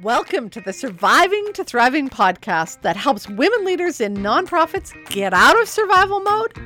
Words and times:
Welcome 0.00 0.48
to 0.50 0.60
the 0.60 0.72
Surviving 0.72 1.52
to 1.52 1.62
Thriving 1.62 2.08
podcast 2.08 2.80
that 2.80 2.96
helps 2.96 3.28
women 3.28 3.64
leaders 3.64 4.00
in 4.00 4.16
nonprofits 4.16 4.92
get 5.10 5.34
out 5.34 5.60
of 5.60 5.68
survival 5.68 6.20
mode 6.20 6.56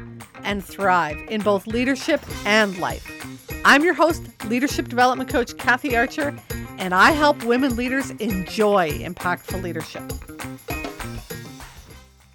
and 0.45 0.65
thrive 0.65 1.19
in 1.29 1.43
both 1.43 1.67
leadership 1.67 2.23
and 2.47 2.79
life. 2.79 3.05
I'm 3.65 3.83
your 3.83 3.95
host, 3.95 4.23
leadership 4.45 4.89
development 4.89 5.29
coach 5.29 5.57
Kathy 5.59 5.97
Archer, 5.97 6.37
and 6.79 6.95
I 6.95 7.11
help 7.11 7.45
women 7.45 7.75
leaders 7.75 8.11
enjoy 8.13 8.91
impactful 8.91 9.61
leadership. 9.61 10.09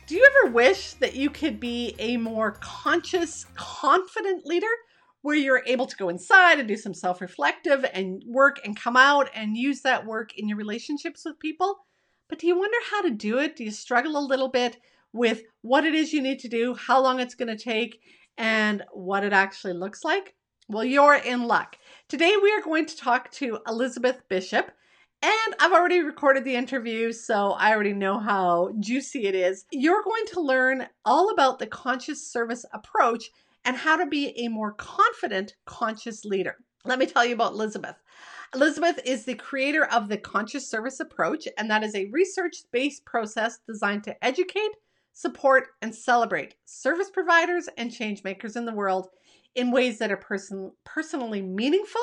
Do 0.08 0.16
you 0.16 0.30
ever 0.44 0.52
wish 0.52 0.94
that 0.96 1.16
you 1.16 1.30
could 1.30 1.60
be 1.60 1.96
a 2.00 2.18
more 2.18 2.58
conscious, 2.60 3.46
confident 3.56 4.46
leader? 4.46 4.68
Where 5.22 5.36
you're 5.36 5.64
able 5.66 5.86
to 5.86 5.96
go 5.96 6.10
inside 6.10 6.60
and 6.60 6.68
do 6.68 6.76
some 6.76 6.94
self 6.94 7.22
reflective 7.22 7.86
and 7.94 8.24
work 8.26 8.60
and 8.66 8.80
come 8.80 8.98
out 8.98 9.30
and 9.36 9.58
use 9.58 9.82
that 9.82 10.06
work 10.06 10.38
in 10.38 10.48
your 10.48 10.58
relationships 10.58 11.24
with 11.26 11.40
people. 11.40 11.78
But 12.28 12.40
do 12.40 12.48
you 12.48 12.58
wonder 12.58 12.78
how 12.90 13.02
to 13.02 13.12
do 13.12 13.40
it? 13.40 13.56
Do 13.56 13.64
you 13.64 13.72
struggle 13.72 14.18
a 14.18 14.20
little 14.20 14.50
bit 14.50 14.78
with 15.14 15.44
what 15.62 15.86
it 15.86 15.94
is 15.94 16.14
you 16.14 16.22
need 16.22 16.40
to 16.40 16.48
do, 16.48 16.74
how 16.74 17.02
long 17.02 17.20
it's 17.20 17.36
going 17.36 17.56
to 17.56 17.62
take, 17.62 18.00
and 18.38 18.84
what 18.94 19.24
it 19.24 19.34
actually 19.34 19.74
looks 19.74 20.04
like? 20.04 20.36
Well, 20.70 20.86
you're 20.86 21.16
in 21.16 21.44
luck. 21.44 21.78
Today 22.08 22.36
we 22.42 22.52
are 22.54 22.62
going 22.62 22.86
to 22.86 22.96
talk 22.96 23.30
to 23.32 23.60
Elizabeth 23.68 24.22
Bishop. 24.30 24.72
And 25.24 25.56
I've 25.60 25.74
already 25.74 26.02
recorded 26.02 26.46
the 26.46 26.56
interview, 26.56 27.12
so 27.12 27.52
I 27.52 27.74
already 27.74 27.94
know 27.94 28.18
how 28.18 28.72
juicy 28.80 29.28
it 29.28 29.36
is. 29.36 29.66
You're 29.72 30.02
going 30.02 30.26
to 30.28 30.42
learn 30.42 30.88
all 31.06 31.30
about 31.30 31.60
the 31.60 31.68
conscious 31.68 32.26
service 32.26 32.66
approach 32.74 33.30
and 33.66 33.78
how 33.78 33.96
to 33.96 34.06
be 34.06 34.38
a 34.38 34.48
more 34.48 34.74
confident, 34.74 35.56
conscious 35.66 36.26
leader. 36.26 36.58
Let 36.84 37.00
me 37.00 37.06
tell 37.06 37.26
you 37.26 37.36
about 37.36 37.54
Elizabeth. 37.54 37.96
Elizabeth 38.54 39.00
is 39.06 39.24
the 39.24 39.36
creator 39.36 39.86
of 39.86 40.10
the 40.10 40.18
Conscious 40.18 40.70
Service 40.70 41.00
Approach, 41.00 41.48
and 41.58 41.70
that 41.70 41.84
is 41.84 41.96
a 41.96 42.10
research 42.12 42.58
based 42.72 43.06
process 43.06 43.60
designed 43.68 44.04
to 44.06 44.26
educate, 44.26 44.72
support, 45.14 45.70
and 45.82 45.94
celebrate 45.94 46.56
service 46.66 47.10
providers 47.10 47.70
and 47.78 47.94
change 47.94 48.24
makers 48.24 48.56
in 48.56 48.66
the 48.66 48.74
world 48.74 49.08
in 49.56 49.72
ways 49.72 50.00
that 50.00 50.12
are 50.12 50.18
person- 50.18 50.72
personally 50.84 51.42
meaningful, 51.42 52.02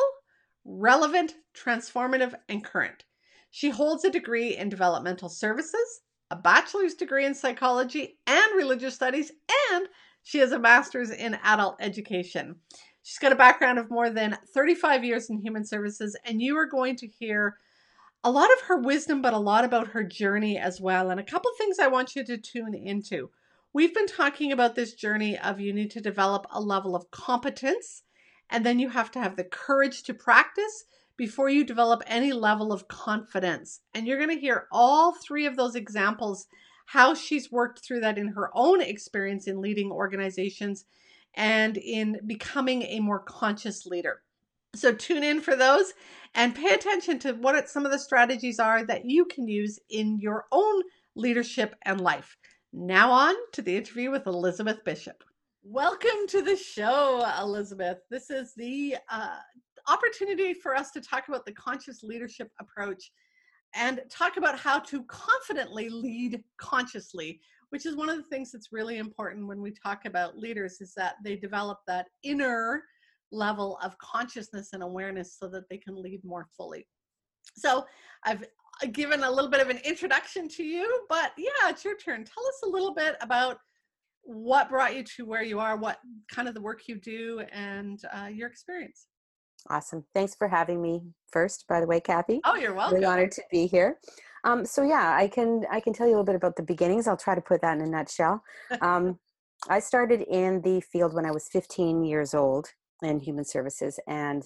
relevant, 0.64 1.34
transformative, 1.55 2.34
and 2.48 2.64
current. 2.64 3.05
She 3.50 3.70
holds 3.70 4.05
a 4.05 4.11
degree 4.11 4.56
in 4.56 4.68
developmental 4.68 5.28
services, 5.28 6.02
a 6.30 6.36
bachelor's 6.36 6.94
degree 6.94 7.24
in 7.24 7.34
psychology 7.34 8.18
and 8.27 8.56
religious 8.56 8.94
studies, 8.94 9.33
and 9.72 9.88
she 10.28 10.40
has 10.40 10.52
a 10.52 10.58
master's 10.58 11.10
in 11.10 11.38
adult 11.42 11.76
education. 11.80 12.56
She's 13.02 13.18
got 13.18 13.32
a 13.32 13.36
background 13.36 13.78
of 13.78 13.90
more 13.90 14.10
than 14.10 14.36
35 14.52 15.02
years 15.02 15.30
in 15.30 15.38
human 15.38 15.64
services, 15.64 16.18
and 16.22 16.42
you 16.42 16.54
are 16.58 16.66
going 16.66 16.96
to 16.96 17.06
hear 17.06 17.56
a 18.22 18.30
lot 18.30 18.52
of 18.52 18.66
her 18.66 18.76
wisdom, 18.76 19.22
but 19.22 19.32
a 19.32 19.38
lot 19.38 19.64
about 19.64 19.88
her 19.88 20.04
journey 20.04 20.58
as 20.58 20.82
well. 20.82 21.08
And 21.08 21.18
a 21.18 21.24
couple 21.24 21.50
things 21.56 21.78
I 21.78 21.86
want 21.86 22.14
you 22.14 22.26
to 22.26 22.36
tune 22.36 22.74
into. 22.74 23.30
We've 23.72 23.94
been 23.94 24.06
talking 24.06 24.52
about 24.52 24.74
this 24.74 24.92
journey 24.92 25.38
of 25.38 25.60
you 25.60 25.72
need 25.72 25.92
to 25.92 26.00
develop 26.02 26.46
a 26.50 26.60
level 26.60 26.94
of 26.94 27.10
competence, 27.10 28.02
and 28.50 28.66
then 28.66 28.78
you 28.78 28.90
have 28.90 29.10
to 29.12 29.20
have 29.20 29.36
the 29.36 29.44
courage 29.44 30.02
to 30.02 30.12
practice 30.12 30.84
before 31.16 31.48
you 31.48 31.64
develop 31.64 32.02
any 32.06 32.34
level 32.34 32.70
of 32.70 32.86
confidence. 32.86 33.80
And 33.94 34.06
you're 34.06 34.18
going 34.18 34.36
to 34.36 34.38
hear 34.38 34.66
all 34.70 35.14
three 35.14 35.46
of 35.46 35.56
those 35.56 35.74
examples 35.74 36.48
how 36.89 37.12
she's 37.12 37.53
worked 37.53 37.84
through 37.84 38.00
that 38.00 38.17
in 38.17 38.28
her 38.28 38.50
own 38.55 38.81
experience 38.81 39.47
in 39.47 39.61
leading 39.61 39.92
organizations 39.92 40.86
and 41.34 41.77
in 41.77 42.19
becoming 42.27 42.83
a 42.84 42.98
more 43.00 43.19
conscious 43.19 43.84
leader. 43.84 44.22
So 44.75 44.95
tune 44.95 45.22
in 45.22 45.42
for 45.42 45.55
those 45.55 45.92
and 46.34 46.55
pay 46.55 46.72
attention 46.72 47.19
to 47.20 47.33
what 47.33 47.69
some 47.69 47.84
of 47.84 47.92
the 47.92 47.98
strategies 47.98 48.58
are 48.58 48.86
that 48.86 49.05
you 49.05 49.27
can 49.27 49.47
use 49.47 49.78
in 49.91 50.19
your 50.19 50.47
own 50.50 50.83
leadership 51.14 51.75
and 51.83 52.00
life. 52.00 52.39
Now 52.72 53.11
on 53.11 53.34
to 53.52 53.61
the 53.61 53.77
interview 53.77 54.11
with 54.11 54.27
Elizabeth 54.27 54.83
Bishop. 54.83 55.23
Welcome 55.62 56.27
to 56.29 56.41
the 56.41 56.57
show, 56.57 57.23
Elizabeth. 57.39 57.98
This 58.11 58.30
is 58.30 58.55
the 58.57 58.96
uh, 59.11 59.36
opportunity 59.89 60.55
for 60.55 60.74
us 60.74 60.91
to 60.92 61.02
talk 61.02 61.29
about 61.29 61.45
the 61.45 61.52
conscious 61.52 62.02
leadership 62.02 62.51
approach 62.58 63.11
and 63.74 64.01
talk 64.11 64.36
about 64.36 64.58
how 64.58 64.79
to 64.79 65.02
confidently 65.05 65.89
lead 65.89 66.42
consciously 66.58 67.40
which 67.70 67.86
is 67.86 67.96
one 67.96 68.08
of 68.08 68.17
the 68.17 68.23
things 68.24 68.51
that's 68.51 68.73
really 68.73 68.98
important 68.98 69.46
when 69.46 69.61
we 69.61 69.70
talk 69.70 70.05
about 70.05 70.39
leaders 70.39 70.80
is 70.80 70.95
that 70.95 71.17
they 71.23 71.36
develop 71.36 71.79
that 71.86 72.06
inner 72.23 72.83
level 73.30 73.79
of 73.83 73.96
consciousness 73.98 74.70
and 74.73 74.83
awareness 74.83 75.36
so 75.39 75.48
that 75.48 75.68
they 75.68 75.77
can 75.77 76.01
lead 76.01 76.24
more 76.24 76.46
fully. 76.56 76.86
So 77.56 77.84
i've 78.24 78.42
uh, 78.83 78.86
given 78.92 79.23
a 79.23 79.30
little 79.30 79.51
bit 79.51 79.61
of 79.61 79.68
an 79.68 79.79
introduction 79.85 80.48
to 80.48 80.62
you 80.62 81.02
but 81.08 81.33
yeah 81.36 81.68
it's 81.68 81.85
your 81.85 81.96
turn. 81.96 82.24
Tell 82.24 82.46
us 82.46 82.61
a 82.64 82.68
little 82.68 82.95
bit 82.95 83.17
about 83.20 83.58
what 84.23 84.68
brought 84.68 84.96
you 84.96 85.02
to 85.02 85.24
where 85.24 85.42
you 85.42 85.58
are 85.58 85.77
what 85.77 85.98
kind 86.30 86.48
of 86.48 86.55
the 86.55 86.61
work 86.61 86.83
you 86.86 86.96
do 86.96 87.42
and 87.52 88.00
uh, 88.12 88.27
your 88.27 88.48
experience 88.48 89.06
Awesome. 89.70 90.05
Thanks 90.14 90.34
for 90.34 90.48
having 90.48 90.80
me 90.80 91.02
first, 91.30 91.67
by 91.68 91.80
the 91.80 91.86
way, 91.86 92.01
Kathy. 92.01 92.40
Oh, 92.45 92.56
you're 92.56 92.74
welcome. 92.74 92.95
Really 92.95 93.06
honored 93.06 93.33
to 93.33 93.42
be 93.51 93.67
here. 93.67 93.98
Um, 94.45 94.64
so 94.64 94.83
yeah, 94.83 95.14
I 95.17 95.29
can 95.29 95.64
I 95.70 95.80
can 95.80 95.92
tell 95.92 96.06
you 96.06 96.12
a 96.12 96.14
little 96.14 96.24
bit 96.24 96.36
about 96.36 96.56
the 96.56 96.62
beginnings. 96.62 97.06
I'll 97.06 97.17
try 97.17 97.34
to 97.34 97.40
put 97.40 97.61
that 97.62 97.77
in 97.77 97.83
a 97.83 97.86
nutshell. 97.86 98.42
Um, 98.80 99.18
I 99.68 99.80
started 99.80 100.23
in 100.23 100.62
the 100.62 100.80
field 100.80 101.14
when 101.14 101.27
I 101.27 101.33
was 101.33 101.48
15 101.48 102.05
years 102.05 102.33
old 102.33 102.68
in 103.02 103.18
human 103.18 103.45
services, 103.45 103.98
and 104.06 104.45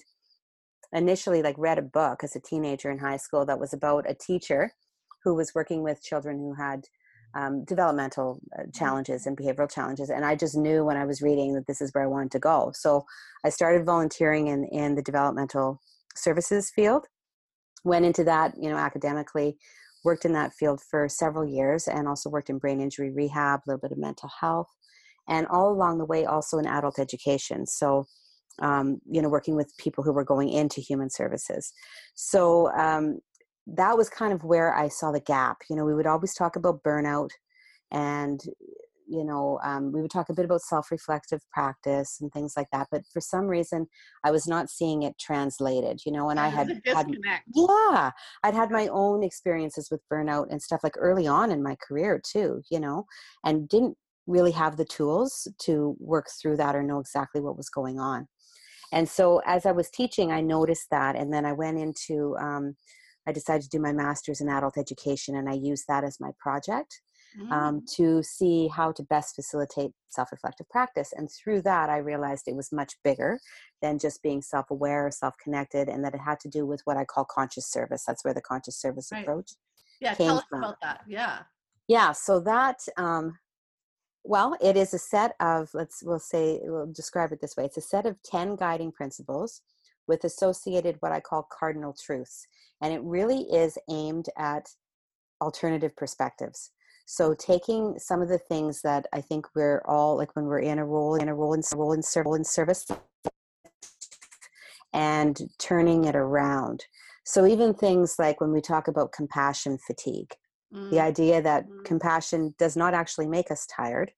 initially 0.91 1.41
like 1.41 1.55
read 1.57 1.77
a 1.77 1.83
book 1.83 2.23
as 2.23 2.35
a 2.35 2.39
teenager 2.39 2.89
in 2.89 2.99
high 2.99 3.17
school 3.17 3.45
that 3.45 3.59
was 3.59 3.73
about 3.73 4.09
a 4.09 4.15
teacher 4.15 4.71
who 5.23 5.35
was 5.35 5.55
working 5.55 5.83
with 5.83 6.03
children 6.03 6.37
who 6.37 6.53
had 6.55 6.85
um, 7.35 7.63
developmental 7.65 8.39
uh, 8.57 8.61
mm-hmm. 8.61 8.71
challenges 8.71 9.25
and 9.25 9.37
behavioral 9.37 9.71
challenges. 9.71 10.09
And 10.09 10.25
I 10.25 10.35
just 10.35 10.55
knew 10.55 10.85
when 10.85 10.97
I 10.97 11.05
was 11.05 11.21
reading 11.21 11.53
that 11.53 11.67
this 11.67 11.81
is 11.81 11.91
where 11.93 12.03
I 12.03 12.07
wanted 12.07 12.31
to 12.31 12.39
go. 12.39 12.71
So 12.73 13.05
I 13.43 13.49
started 13.49 13.85
volunteering 13.85 14.47
in, 14.47 14.65
in 14.65 14.95
the 14.95 15.01
developmental 15.01 15.81
services 16.15 16.71
field, 16.75 17.05
went 17.83 18.05
into 18.05 18.23
that, 18.25 18.53
you 18.59 18.69
know, 18.69 18.77
academically, 18.77 19.57
worked 20.03 20.25
in 20.25 20.33
that 20.33 20.53
field 20.53 20.81
for 20.89 21.07
several 21.07 21.45
years 21.45 21.87
and 21.87 22.07
also 22.07 22.29
worked 22.29 22.49
in 22.49 22.57
brain 22.57 22.81
injury 22.81 23.09
rehab, 23.09 23.61
a 23.61 23.63
little 23.67 23.81
bit 23.81 23.91
of 23.91 23.97
mental 23.97 24.29
health, 24.39 24.67
and 25.27 25.47
all 25.47 25.71
along 25.71 25.97
the 25.97 26.05
way 26.05 26.25
also 26.25 26.57
in 26.57 26.67
adult 26.67 26.99
education. 26.99 27.65
So 27.65 28.05
um, 28.59 28.99
you 29.09 29.21
know, 29.21 29.29
working 29.29 29.55
with 29.55 29.75
people 29.77 30.03
who 30.03 30.13
were 30.13 30.23
going 30.23 30.49
into 30.49 30.81
human 30.81 31.09
services. 31.09 31.73
So 32.13 32.71
um, 32.73 33.19
that 33.67 33.97
was 33.97 34.09
kind 34.09 34.33
of 34.33 34.43
where 34.43 34.75
I 34.75 34.87
saw 34.87 35.11
the 35.11 35.19
gap. 35.19 35.57
You 35.69 35.75
know, 35.75 35.85
we 35.85 35.95
would 35.95 36.07
always 36.07 36.33
talk 36.33 36.55
about 36.55 36.83
burnout 36.83 37.29
and 37.91 38.41
you 39.07 39.23
know 39.23 39.59
um, 39.63 39.91
we 39.91 40.01
would 40.01 40.11
talk 40.11 40.29
a 40.29 40.33
bit 40.33 40.45
about 40.45 40.61
self-reflective 40.61 41.41
practice 41.51 42.19
and 42.21 42.31
things 42.31 42.53
like 42.57 42.67
that 42.71 42.87
but 42.91 43.03
for 43.11 43.21
some 43.21 43.45
reason 43.45 43.87
i 44.23 44.31
was 44.31 44.47
not 44.47 44.69
seeing 44.69 45.03
it 45.03 45.17
translated 45.19 45.99
you 46.05 46.11
know 46.11 46.29
and 46.29 46.39
i 46.39 46.47
had 46.47 46.81
had 46.85 47.07
yeah 47.53 48.11
i'd 48.43 48.53
had 48.53 48.71
my 48.71 48.87
own 48.87 49.23
experiences 49.23 49.89
with 49.91 50.01
burnout 50.11 50.47
and 50.49 50.61
stuff 50.61 50.83
like 50.83 50.95
early 50.97 51.27
on 51.27 51.51
in 51.51 51.61
my 51.61 51.75
career 51.85 52.21
too 52.25 52.61
you 52.71 52.79
know 52.79 53.05
and 53.45 53.69
didn't 53.69 53.97
really 54.25 54.51
have 54.51 54.77
the 54.77 54.85
tools 54.85 55.47
to 55.59 55.95
work 55.99 56.27
through 56.41 56.55
that 56.55 56.75
or 56.75 56.83
know 56.83 56.99
exactly 56.99 57.41
what 57.41 57.57
was 57.57 57.69
going 57.69 57.99
on 57.99 58.27
and 58.91 59.07
so 59.07 59.41
as 59.45 59.65
i 59.65 59.71
was 59.71 59.89
teaching 59.89 60.31
i 60.31 60.39
noticed 60.39 60.87
that 60.91 61.15
and 61.15 61.33
then 61.33 61.45
i 61.45 61.51
went 61.51 61.77
into 61.77 62.35
um, 62.37 62.75
I 63.27 63.31
decided 63.31 63.63
to 63.63 63.69
do 63.69 63.79
my 63.79 63.93
master's 63.93 64.41
in 64.41 64.49
adult 64.49 64.77
education, 64.77 65.35
and 65.35 65.49
I 65.49 65.53
used 65.53 65.85
that 65.87 66.03
as 66.03 66.19
my 66.19 66.31
project 66.39 67.01
um, 67.39 67.47
mm. 67.47 67.51
um, 67.51 67.85
to 67.95 68.21
see 68.21 68.67
how 68.67 68.91
to 68.91 69.03
best 69.03 69.35
facilitate 69.35 69.91
self 70.09 70.31
reflective 70.31 70.69
practice. 70.69 71.13
And 71.15 71.29
through 71.31 71.61
that, 71.63 71.89
I 71.89 71.97
realized 71.97 72.47
it 72.47 72.55
was 72.55 72.71
much 72.71 72.95
bigger 73.03 73.39
than 73.81 73.99
just 73.99 74.21
being 74.21 74.41
self 74.41 74.71
aware, 74.71 75.07
or 75.07 75.11
self 75.11 75.35
connected, 75.37 75.89
and 75.89 76.03
that 76.03 76.15
it 76.15 76.21
had 76.21 76.39
to 76.41 76.49
do 76.49 76.65
with 76.65 76.81
what 76.85 76.97
I 76.97 77.05
call 77.05 77.25
conscious 77.25 77.67
service. 77.67 78.03
That's 78.05 78.23
where 78.23 78.33
the 78.33 78.41
conscious 78.41 78.77
service 78.77 79.09
right. 79.11 79.23
approach. 79.23 79.51
Yeah, 79.99 80.13
tell 80.13 80.37
us 80.37 80.43
from. 80.49 80.63
about 80.63 80.77
that. 80.81 81.01
Yeah. 81.07 81.39
Yeah, 81.87 82.13
so 82.13 82.39
that 82.41 82.79
um, 82.97 83.37
well, 84.23 84.55
it 84.61 84.77
is 84.77 84.93
a 84.93 84.99
set 84.99 85.35
of, 85.39 85.69
let's, 85.73 86.01
we'll 86.01 86.19
say, 86.19 86.59
we'll 86.63 86.91
describe 86.91 87.31
it 87.31 87.41
this 87.41 87.57
way 87.57 87.65
it's 87.65 87.77
a 87.77 87.81
set 87.81 88.05
of 88.05 88.21
10 88.23 88.55
guiding 88.55 88.91
principles 88.91 89.61
with 90.07 90.23
associated 90.23 90.97
what 90.99 91.11
I 91.11 91.19
call 91.19 91.47
cardinal 91.51 91.93
truths. 91.93 92.47
And 92.81 92.93
it 92.93 93.01
really 93.03 93.41
is 93.43 93.77
aimed 93.89 94.27
at 94.37 94.67
alternative 95.41 95.95
perspectives. 95.95 96.71
So 97.05 97.33
taking 97.33 97.99
some 97.99 98.21
of 98.21 98.29
the 98.29 98.37
things 98.37 98.81
that 98.81 99.07
I 99.13 99.21
think 99.21 99.47
we're 99.55 99.81
all 99.85 100.17
like 100.17 100.35
when 100.35 100.45
we're 100.45 100.59
in 100.59 100.79
a 100.79 100.85
role 100.85 101.15
in 101.15 101.27
a 101.27 101.35
role 101.35 101.53
in 101.53 101.61
role 101.75 101.93
in, 101.93 102.01
role 102.15 102.33
in 102.35 102.43
service 102.43 102.85
and 104.93 105.37
turning 105.59 106.05
it 106.05 106.15
around. 106.15 106.85
So 107.25 107.45
even 107.45 107.73
things 107.73 108.15
like 108.19 108.39
when 108.39 108.51
we 108.51 108.61
talk 108.61 108.87
about 108.87 109.11
compassion 109.11 109.77
fatigue, 109.77 110.33
mm. 110.73 110.89
the 110.91 110.99
idea 110.99 111.41
that 111.41 111.67
mm. 111.67 111.83
compassion 111.83 112.53
does 112.57 112.77
not 112.77 112.93
actually 112.93 113.27
make 113.27 113.51
us 113.51 113.65
tired. 113.65 114.11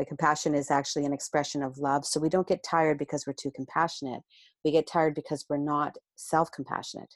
That 0.00 0.08
compassion 0.08 0.54
is 0.54 0.70
actually 0.70 1.04
an 1.04 1.12
expression 1.12 1.62
of 1.62 1.78
love. 1.78 2.06
So 2.06 2.18
we 2.20 2.30
don't 2.30 2.48
get 2.48 2.64
tired 2.64 2.98
because 2.98 3.26
we're 3.26 3.34
too 3.44 3.52
compassionate 3.54 4.22
we 4.64 4.70
get 4.70 4.86
tired 4.86 5.14
because 5.14 5.44
we're 5.48 5.56
not 5.56 5.96
self 6.16 6.50
compassionate. 6.52 7.14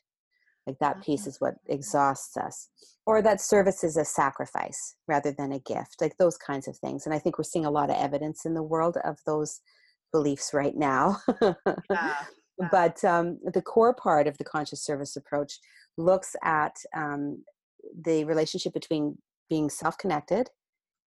like 0.67 0.79
that 0.81 1.03
piece 1.03 1.23
Uh-huh. 1.23 1.31
is 1.31 1.41
what 1.41 1.55
exhausts 1.67 2.37
us 2.37 2.69
or 3.07 3.21
that 3.23 3.41
service 3.41 3.85
is 3.85 3.97
a 3.99 4.05
sacrifice 4.05 4.97
rather 5.07 5.33
than 5.33 5.53
a 5.53 5.59
gift 5.61 5.97
like 6.01 6.17
those 6.17 6.39
kinds 6.39 6.67
of 6.69 6.77
things 6.79 7.05
and 7.07 7.15
i 7.15 7.19
think 7.19 7.37
we're 7.37 7.45
seeing 7.53 7.67
a 7.67 7.71
lot 7.79 7.91
of 7.91 7.97
evidence 7.97 8.47
in 8.47 8.55
the 8.55 8.63
world 8.63 8.97
of 9.05 9.19
those 9.27 9.61
beliefs 10.13 10.55
right 10.55 10.77
now 10.77 11.19
Yeah. 11.91 12.15
Yeah. 12.61 12.69
but 12.71 13.05
um, 13.05 13.27
the 13.53 13.61
core 13.63 13.93
part 13.95 14.29
of 14.29 14.39
the 14.39 14.45
conscious 14.45 14.83
service 14.85 15.17
approach 15.17 15.53
looks 15.99 16.37
at 16.45 16.77
um, 16.97 17.43
the 18.09 18.25
relationship 18.25 18.73
between 18.73 19.19
being 19.51 19.69
self-connected 19.69 20.49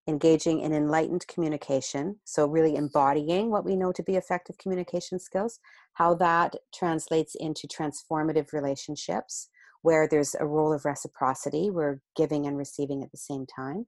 engaging 0.07 0.61
in 0.61 0.73
enlightened 0.73 1.25
communication 1.27 2.15
so 2.23 2.45
really 2.45 2.75
embodying 2.75 3.49
what 3.49 3.65
we 3.65 3.75
know 3.75 3.91
to 3.91 4.03
be 4.03 4.15
effective 4.15 4.57
communication 4.57 5.19
skills 5.19 5.59
how 5.93 6.13
that 6.13 6.55
translates 6.73 7.35
into 7.35 7.67
transformative 7.67 8.53
relationships 8.53 9.49
where 9.81 10.07
there's 10.07 10.35
a 10.39 10.45
role 10.45 10.73
of 10.73 10.85
reciprocity 10.85 11.69
we're 11.69 12.01
giving 12.15 12.47
and 12.47 12.57
receiving 12.57 13.03
at 13.03 13.11
the 13.11 13.17
same 13.17 13.45
time 13.45 13.85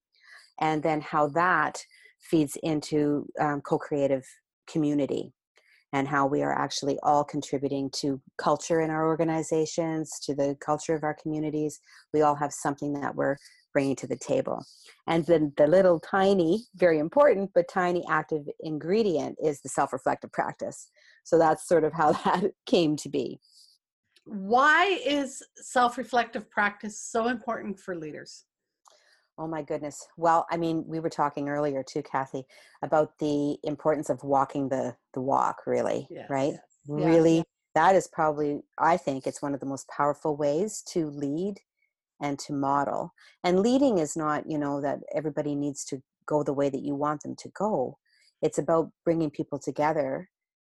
and 0.60 0.84
then 0.84 1.02
how 1.02 1.28
that 1.28 1.84
feeds 2.20 2.58
into 2.64 3.26
um, 3.40 3.62
co-creative 3.62 4.26
community 4.68 5.34
and 5.94 6.08
how 6.08 6.28
we 6.28 6.44
are 6.44 6.54
actually 6.54 7.00
all 7.02 7.24
contributing 7.24 7.90
to 7.92 8.22
culture 8.38 8.82
in 8.82 8.92
our 8.92 9.08
organizations, 9.08 10.20
to 10.22 10.36
the 10.36 10.56
culture 10.60 10.94
of 10.94 11.04
our 11.04 11.16
communities. 11.16 11.80
We 12.14 12.22
all 12.22 12.36
have 12.36 12.54
something 12.54 12.94
that 13.02 13.16
we're 13.16 13.38
bringing 13.74 13.96
to 13.98 14.08
the 14.08 14.18
table. 14.18 14.66
And 15.08 15.26
then 15.26 15.54
the 15.58 15.68
little 15.68 16.00
tiny, 16.00 16.66
very 16.76 17.00
important, 17.00 17.52
but 17.54 17.68
tiny 17.68 18.04
active 18.10 18.48
ingredient 18.60 19.38
is 19.44 19.62
the 19.62 19.70
self 19.70 19.94
reflective 19.94 20.32
practice. 20.32 20.90
So 21.24 21.38
that's 21.38 21.68
sort 21.68 21.84
of 21.84 21.94
how 21.94 22.12
that 22.26 22.52
came 22.66 22.96
to 22.98 23.10
be. 23.10 23.40
Why 24.26 25.00
is 25.06 25.42
self 25.56 25.98
reflective 25.98 26.50
practice 26.50 27.00
so 27.00 27.28
important 27.28 27.80
for 27.80 27.96
leaders? 27.96 28.46
Oh 29.38 29.48
my 29.48 29.62
goodness. 29.62 30.06
Well, 30.18 30.46
I 30.52 30.58
mean, 30.58 30.84
we 30.86 31.00
were 31.00 31.10
talking 31.10 31.48
earlier 31.48 31.82
too, 31.82 32.04
Kathy, 32.04 32.44
about 32.82 33.18
the 33.20 33.58
importance 33.64 34.10
of 34.10 34.24
walking 34.24 34.70
the 34.70 34.96
the 35.14 35.22
walk, 35.22 35.66
really, 35.66 36.08
Yes, 36.10 36.30
right? 36.30 36.54
yes. 36.54 36.62
Really 36.88 37.38
yeah. 37.38 37.44
that 37.76 37.96
is 37.96 38.08
probably 38.08 38.62
i 38.78 38.98
think 38.98 39.28
it's 39.28 39.42
one 39.42 39.54
of 39.54 39.60
the 39.60 39.66
most 39.66 39.88
powerful 39.90 40.36
ways 40.36 40.82
to 40.88 41.10
lead 41.10 41.60
and 42.22 42.38
to 42.40 42.54
model 42.54 43.14
and 43.44 43.60
leading 43.62 43.98
is 44.00 44.16
not 44.18 44.50
you 44.50 44.58
know 44.58 44.82
that 44.82 45.00
everybody 45.16 45.56
needs 45.56 45.86
to 45.86 46.02
go 46.26 46.44
the 46.44 46.54
way 46.54 46.70
that 46.70 46.84
you 46.84 46.96
want 46.96 47.22
them 47.24 47.36
to 47.38 47.50
go. 47.50 47.98
It's 48.42 48.58
about 48.60 48.92
bringing 49.04 49.32
people 49.32 49.60
together 49.60 50.30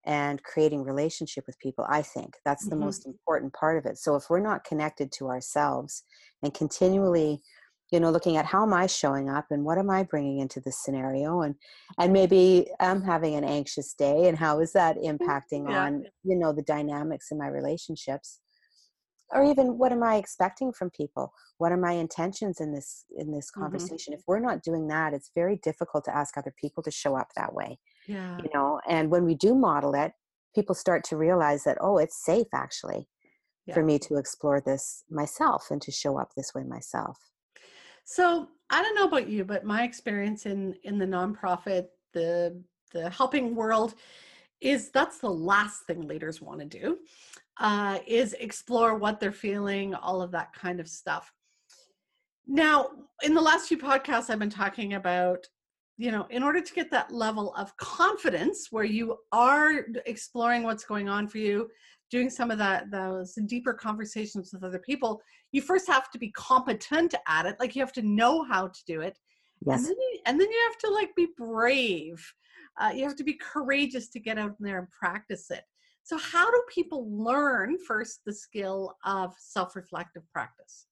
and 0.06 0.42
creating 0.42 0.82
relationship 0.84 1.44
with 1.46 1.58
people 1.60 1.86
i 1.88 2.02
think. 2.02 2.34
That's 2.44 2.68
the 2.68 2.76
Mhm. 2.76 2.80
most 2.80 3.06
important 3.06 3.52
part 3.54 3.78
of 3.78 3.86
it. 3.86 3.96
So 3.98 4.16
if 4.16 4.24
we're 4.28 4.40
not 4.40 4.64
connected 4.64 5.12
to 5.12 5.28
ourselves 5.28 6.02
and 6.42 6.52
continually 6.52 7.42
you 7.90 8.00
know 8.00 8.10
looking 8.10 8.36
at 8.36 8.46
how 8.46 8.62
am 8.64 8.72
i 8.74 8.86
showing 8.86 9.28
up 9.30 9.46
and 9.50 9.64
what 9.64 9.78
am 9.78 9.90
i 9.90 10.02
bringing 10.02 10.38
into 10.40 10.60
this 10.60 10.82
scenario? 10.82 11.42
and 11.42 11.54
and 11.98 12.12
maybe 12.12 12.66
i'm 12.80 13.02
having 13.02 13.34
an 13.36 13.44
anxious 13.44 13.94
day 13.94 14.26
and 14.28 14.38
how 14.38 14.58
is 14.60 14.72
that 14.72 14.96
impacting 14.96 15.68
Yeah. 15.70 15.84
on 15.86 16.04
you 16.24 16.36
know 16.36 16.52
the 16.52 16.62
dynamics 16.62 17.30
in 17.30 17.38
my 17.38 17.46
relationships 17.48 18.40
or 19.30 19.44
even 19.44 19.78
what 19.78 19.92
am 19.92 20.02
i 20.02 20.16
expecting 20.16 20.72
from 20.72 20.90
people 20.90 21.32
what 21.58 21.72
are 21.72 21.76
my 21.76 21.92
intentions 21.92 22.60
in 22.60 22.72
this 22.72 23.04
in 23.16 23.32
this 23.32 23.50
Mhm. 23.50 23.60
conversation 23.60 24.12
if 24.12 24.22
we're 24.26 24.38
not 24.40 24.62
doing 24.62 24.86
that 24.88 25.12
it's 25.14 25.30
very 25.34 25.56
difficult 25.62 26.04
to 26.04 26.14
ask 26.16 26.36
other 26.36 26.54
people 26.60 26.82
to 26.82 26.90
show 26.90 27.16
up 27.16 27.28
that 27.36 27.54
way 27.54 27.78
Yeah. 28.06 28.38
you 28.38 28.50
know 28.54 28.80
and 28.88 29.10
when 29.10 29.24
we 29.24 29.34
do 29.34 29.54
model 29.54 29.94
it 29.94 30.12
people 30.54 30.74
start 30.74 31.04
to 31.04 31.16
realize 31.16 31.64
that 31.64 31.78
oh 31.80 31.98
it's 31.98 32.24
safe 32.24 32.48
actually 32.54 33.08
Yeah. 33.66 33.74
for 33.74 33.82
me 33.82 33.98
to 34.00 34.16
explore 34.16 34.60
this 34.60 35.04
myself 35.10 35.70
and 35.70 35.80
to 35.82 35.90
show 35.90 36.18
up 36.18 36.34
this 36.34 36.54
way 36.54 36.64
myself 36.64 37.18
So 38.04 38.48
I 38.70 38.82
don't 38.82 38.94
know 38.94 39.04
about 39.06 39.28
you, 39.28 39.44
but 39.44 39.64
my 39.64 39.82
experience 39.84 40.46
in 40.46 40.74
in 40.82 40.98
the 40.98 41.06
nonprofit, 41.06 41.88
the 42.12 42.62
the 42.92 43.10
helping 43.10 43.54
world, 43.54 43.94
is 44.64 44.90
that's 44.90 45.18
the 45.18 45.30
last 45.30 45.86
thing 45.86 46.08
leaders 46.08 46.40
want 46.40 46.58
to 46.58 46.66
do, 46.66 46.98
uh, 47.60 47.98
is 48.06 48.32
explore 48.40 48.96
what 48.96 49.20
they're 49.20 49.30
feeling, 49.30 49.94
all 49.94 50.22
of 50.22 50.30
that 50.32 50.54
kind 50.54 50.80
of 50.80 50.88
stuff. 50.88 51.30
Now, 52.46 52.88
in 53.22 53.34
the 53.34 53.42
last 53.42 53.68
few 53.68 53.76
podcasts, 53.78 54.30
I've 54.30 54.38
been 54.38 54.48
talking 54.48 54.94
about, 54.94 55.46
you 55.98 56.10
know, 56.10 56.26
in 56.30 56.42
order 56.42 56.62
to 56.62 56.72
get 56.72 56.90
that 56.90 57.12
level 57.12 57.54
of 57.56 57.76
confidence 57.76 58.68
where 58.70 58.84
you 58.84 59.18
are 59.32 59.86
exploring 60.06 60.62
what's 60.62 60.84
going 60.84 61.10
on 61.10 61.28
for 61.28 61.38
you, 61.38 61.68
doing 62.10 62.30
some 62.30 62.50
of 62.50 62.56
that 62.58 62.90
those 62.90 63.34
deeper 63.46 63.74
conversations 63.74 64.50
with 64.52 64.64
other 64.64 64.78
people, 64.78 65.20
you 65.52 65.60
first 65.60 65.86
have 65.86 66.10
to 66.10 66.18
be 66.18 66.30
competent 66.32 67.14
at 67.28 67.44
it. 67.44 67.56
Like 67.60 67.76
you 67.76 67.82
have 67.82 67.92
to 67.92 68.02
know 68.02 68.44
how 68.44 68.68
to 68.68 68.80
do 68.86 69.02
it, 69.02 69.18
and 69.66 69.72
yes 69.72 69.82
then 69.82 69.96
you, 69.98 70.18
and 70.24 70.40
then 70.40 70.50
you 70.50 70.60
have 70.68 70.78
to 70.78 70.90
like 70.90 71.14
be 71.14 71.28
brave. 71.36 72.32
Uh, 72.80 72.92
you 72.94 73.04
have 73.04 73.16
to 73.16 73.24
be 73.24 73.34
courageous 73.34 74.08
to 74.10 74.20
get 74.20 74.38
out 74.38 74.54
there 74.60 74.78
and 74.78 74.90
practice 74.90 75.50
it. 75.50 75.62
So, 76.02 76.18
how 76.18 76.50
do 76.50 76.62
people 76.68 77.08
learn 77.10 77.78
first 77.86 78.20
the 78.26 78.32
skill 78.32 78.96
of 79.04 79.34
self-reflective 79.38 80.22
practice? 80.32 80.86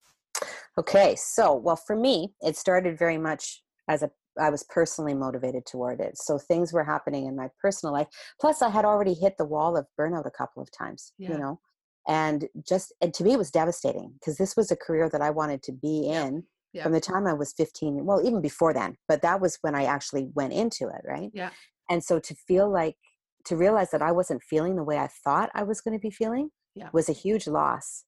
Okay, 0.79 1.15
so 1.17 1.55
well, 1.55 1.77
for 1.77 1.97
me, 1.97 2.33
it 2.41 2.57
started 2.57 2.99
very 2.99 3.19
much 3.19 3.63
as 3.89 4.03
a 4.03 4.11
I 4.41 4.49
was 4.49 4.65
personally 4.65 5.13
motivated 5.13 5.67
toward 5.67 6.01
it. 6.01 6.17
So 6.17 6.39
things 6.39 6.73
were 6.73 6.85
happening 6.85 7.27
in 7.27 7.37
my 7.37 7.51
personal 7.61 7.93
life. 7.93 8.07
Plus, 8.41 8.63
I 8.63 8.71
had 8.71 8.87
already 8.87 9.13
hit 9.13 9.37
the 9.37 9.45
wall 9.45 9.77
of 9.77 9.87
burnout 10.01 10.27
a 10.27 10.31
couple 10.31 10.63
of 10.63 10.71
times, 10.71 11.13
Yeah. 11.19 11.33
you 11.33 11.39
know, 11.39 11.61
and 12.09 12.49
just 12.67 12.95
and 13.03 13.13
to 13.15 13.25
me, 13.25 13.35
it 13.35 13.39
was 13.39 13.51
devastating 13.51 14.13
because 14.15 14.39
this 14.39 14.57
was 14.57 14.71
a 14.71 14.77
career 14.77 15.11
that 15.11 15.21
I 15.21 15.31
wanted 15.31 15.63
to 15.65 15.73
be 15.73 16.09
in 16.09 16.45
Yeah. 16.73 16.85
from 16.85 16.93
the 16.93 17.01
time 17.01 17.27
I 17.27 17.35
was 17.35 17.53
15. 17.53 18.07
Well, 18.07 18.27
even 18.27 18.41
before 18.41 18.73
then, 18.73 18.97
but 19.07 19.21
that 19.21 19.41
was 19.41 19.59
when 19.61 19.75
I 19.75 19.85
actually 19.85 20.31
went 20.35 20.55
into 20.55 20.89
it, 20.89 21.03
right? 21.07 21.31
Yeah. 21.35 21.51
And 21.93 22.03
so 22.03 22.19
to 22.19 22.35
feel 22.49 22.69
like 22.81 22.97
to 23.45 23.57
realize 23.57 23.91
that 23.91 24.03
I 24.03 24.13
wasn't 24.13 24.43
feeling 24.53 24.77
the 24.77 24.85
way 24.91 24.99
I 24.99 25.09
thought 25.25 25.51
I 25.55 25.63
was 25.71 25.81
going 25.83 25.97
to 25.99 26.03
be 26.09 26.11
feeling 26.23 26.47
Yeah. 26.75 26.89
was 26.93 27.09
a 27.09 27.13
huge 27.25 27.47
loss. 27.47 28.05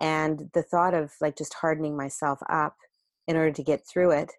And 0.00 0.50
the 0.56 0.62
thought 0.72 0.94
of 0.94 1.12
like 1.20 1.36
just 1.36 1.54
hardening 1.54 1.96
myself 1.96 2.40
up 2.50 2.74
in 3.28 3.36
order 3.36 3.52
to 3.52 3.62
get 3.62 3.80
through 3.90 4.10
it 4.22 4.32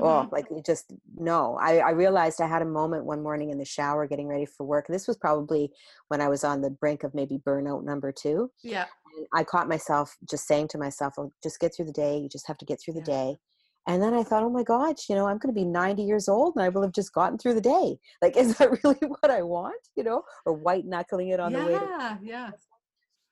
oh 0.00 0.24
Mhm. 0.26 0.32
like 0.32 0.46
you 0.50 0.62
just 0.72 0.86
no 1.30 1.58
I, 1.68 1.72
I 1.78 1.90
realized 1.90 2.40
i 2.40 2.46
had 2.54 2.62
a 2.62 2.76
moment 2.80 3.04
one 3.04 3.22
morning 3.22 3.50
in 3.50 3.58
the 3.58 3.64
shower 3.76 4.06
getting 4.06 4.26
ready 4.26 4.46
for 4.46 4.64
work 4.64 4.86
this 4.88 5.06
was 5.06 5.18
probably 5.18 5.70
when 6.08 6.20
i 6.22 6.28
was 6.28 6.44
on 6.44 6.62
the 6.62 6.70
brink 6.70 7.04
of 7.04 7.14
maybe 7.14 7.36
burnout 7.46 7.84
number 7.84 8.10
two 8.10 8.50
Yeah. 8.74 8.86
and 9.16 9.26
i 9.34 9.44
caught 9.44 9.68
myself 9.68 10.16
just 10.32 10.46
saying 10.46 10.68
to 10.68 10.78
myself 10.78 11.12
oh 11.18 11.30
just 11.42 11.60
get 11.60 11.70
through 11.74 11.88
the 11.90 11.92
day 12.04 12.14
you 12.16 12.28
just 12.36 12.48
have 12.48 12.56
to 12.62 12.64
get 12.70 12.80
through 12.80 12.94
the 12.94 13.00
Yeah. 13.06 13.16
day 13.16 13.36
and 13.86 14.02
then 14.02 14.14
i 14.14 14.22
thought 14.22 14.42
oh 14.42 14.50
my 14.50 14.62
gosh 14.62 15.08
you 15.08 15.14
know 15.14 15.26
i'm 15.26 15.38
going 15.38 15.54
to 15.54 15.60
be 15.60 15.64
90 15.64 16.02
years 16.02 16.28
old 16.28 16.54
and 16.56 16.64
i 16.64 16.68
will 16.68 16.82
have 16.82 16.92
just 16.92 17.12
gotten 17.12 17.38
through 17.38 17.54
the 17.54 17.60
day 17.60 17.98
like 18.20 18.36
is 18.42 18.56
that 18.56 18.82
really 18.84 18.98
what 19.20 19.30
i 19.30 19.42
want 19.42 19.80
you 19.96 20.04
know 20.04 20.22
or 20.46 20.52
white 20.52 20.84
knuckling 20.84 21.28
it 21.28 21.40
on 21.40 21.52
the 21.52 21.58
way 21.58 21.72
to 21.72 21.80
Yeah. 21.80 22.18
Yeah. 22.22 22.50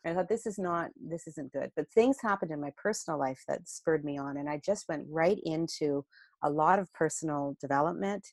I 0.04 0.14
thought 0.14 0.28
this 0.28 0.46
is 0.46 0.58
not 0.58 0.90
this 0.96 1.26
isn't 1.26 1.52
good. 1.52 1.70
But 1.76 1.90
things 1.92 2.18
happened 2.22 2.50
in 2.50 2.60
my 2.60 2.72
personal 2.82 3.18
life 3.18 3.42
that 3.48 3.68
spurred 3.68 4.04
me 4.04 4.18
on, 4.18 4.38
and 4.38 4.48
I 4.48 4.60
just 4.64 4.88
went 4.88 5.06
right 5.10 5.38
into 5.44 6.04
a 6.42 6.50
lot 6.50 6.78
of 6.78 6.92
personal 6.94 7.56
development, 7.60 8.26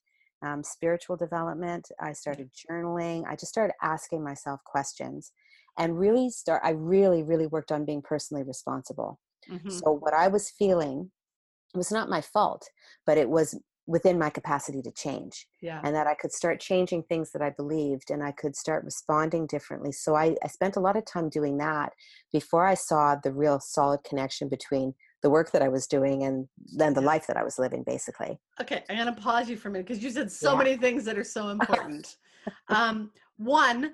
um, 0.46 0.64
spiritual 0.64 1.18
development. 1.18 1.90
I 2.00 2.14
started 2.14 2.50
journaling. 2.54 3.26
I 3.28 3.36
just 3.36 3.52
started 3.52 3.74
asking 3.82 4.24
myself 4.24 4.62
questions, 4.66 5.34
and 5.78 6.00
really 6.00 6.30
start. 6.30 6.62
I 6.64 6.70
really, 6.72 7.24
really 7.24 7.48
worked 7.48 7.72
on 7.72 7.84
being 7.84 8.02
personally 8.02 8.44
responsible. 8.44 9.20
Mhm. 9.50 9.70
So 9.70 9.92
what 9.92 10.14
I 10.14 10.30
was 10.30 10.50
feeling 10.52 11.12
was 11.74 11.92
not 11.92 12.10
my 12.10 12.22
fault, 12.22 12.70
but 13.06 13.18
it 13.18 13.30
was 13.30 13.60
within 13.88 14.20
my 14.20 14.30
capacity 14.30 14.82
to 14.82 14.92
change 14.92 15.48
Yeah. 15.62 15.80
and 15.84 15.96
that 15.96 16.08
I 16.08 16.14
could 16.14 16.34
start 16.34 16.60
changing 16.60 17.04
things 17.04 17.32
that 17.32 17.42
I 17.42 17.52
believed 17.52 18.12
and 18.12 18.22
I 18.22 18.34
could 18.34 18.54
start 18.56 18.84
responding 18.84 19.48
differently. 19.48 19.94
So 19.94 20.14
I, 20.14 20.36
I 20.44 20.48
spent 20.50 20.76
a 20.76 20.82
lot 20.82 20.98
of 20.98 21.06
time 21.06 21.30
doing 21.30 21.58
that 21.60 21.94
before 22.34 22.66
I 22.68 22.74
saw 22.74 23.16
the 23.16 23.32
real 23.32 23.62
solid 23.62 24.04
connection 24.04 24.50
between 24.50 24.94
the 25.24 25.30
work 25.30 25.52
that 25.52 25.62
I 25.62 25.70
was 25.70 25.88
doing 25.88 26.24
and 26.24 26.48
then 26.76 26.94
the 26.94 27.02
Yeah. 27.02 27.08
life 27.08 27.28
that 27.28 27.38
I 27.38 27.44
was 27.44 27.58
living, 27.58 27.84
basically. 27.84 28.38
Okay, 28.60 28.84
I'm 28.90 28.98
going 28.98 29.16
to 29.16 29.22
pause 29.22 29.50
you 29.50 29.56
for 29.56 29.70
a 29.70 29.72
minute 29.72 29.88
because 29.88 30.04
you 30.04 30.10
said 30.10 30.32
so 30.32 30.52
Yeah. 30.52 30.58
many 30.58 30.78
things 30.78 31.06
that 31.06 31.18
are 31.18 31.24
so 31.24 31.50
important. 31.50 32.18
um, 32.68 33.12
one, 33.38 33.94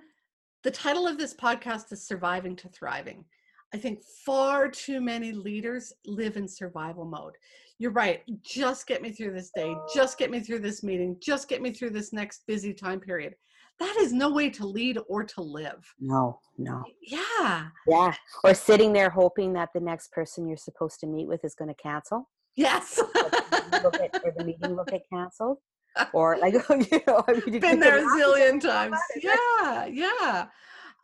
the 0.64 0.72
title 0.72 1.08
of 1.08 1.18
this 1.20 1.36
podcast 1.36 1.92
is 1.92 2.02
Surviving 2.02 2.56
to 2.58 2.68
Thriving. 2.70 3.26
I 3.74 3.78
think 3.78 4.04
far 4.26 4.70
too 4.70 5.02
many 5.02 5.32
leaders 5.32 5.92
live 6.06 6.38
in 6.38 6.48
survival 6.48 7.06
mode. 7.06 7.34
You're 7.80 7.92
right. 7.92 8.22
Just 8.44 8.86
get 8.86 9.02
me 9.02 9.12
through 9.12 9.34
this 9.34 9.52
day. 9.56 9.74
Just 9.94 10.20
get 10.20 10.30
me 10.30 10.40
through 10.40 10.60
this 10.60 10.84
meeting. 10.84 11.18
Just 11.20 11.50
get 11.50 11.62
me 11.62 11.72
through 11.72 11.90
this 11.90 12.14
next 12.14 12.44
busy 12.48 12.72
time 12.72 13.00
period. 13.00 13.34
That 13.80 13.96
is 14.00 14.14
no 14.14 14.32
way 14.32 14.52
to 14.52 14.66
lead 14.66 15.00
or 15.10 15.24
to 15.24 15.42
live. 15.42 15.92
No, 16.00 16.40
no. 16.60 16.84
Yeah. 17.02 17.70
Yeah. 17.88 18.14
Or 18.44 18.54
sitting 18.54 18.94
there 18.94 19.10
hoping 19.10 19.54
that 19.54 19.70
the 19.74 19.82
next 19.82 20.12
person 20.12 20.48
you're 20.48 20.56
supposed 20.56 21.00
to 21.00 21.08
meet 21.08 21.28
with 21.28 21.44
is 21.44 21.56
going 21.56 21.70
to 21.74 21.82
cancel. 21.82 22.30
Yes. 22.56 23.00
Or 23.00 23.08
the 23.12 23.64
meeting 23.72 23.84
will 23.84 23.92
get, 23.92 24.22
or 24.24 24.34
the 24.38 24.44
meeting 24.46 24.76
will 24.76 24.86
get 24.86 25.02
canceled. 25.12 25.58
Or 26.14 26.38
like, 26.38 26.54
you 26.92 27.02
know, 27.08 27.24
I 27.28 27.42
mean, 27.48 27.60
Been 27.60 27.80
there 27.80 27.98
a 27.98 28.18
zillion 28.18 28.62
times. 28.62 28.98
Yeah. 29.20 29.86
Yeah. 29.86 30.46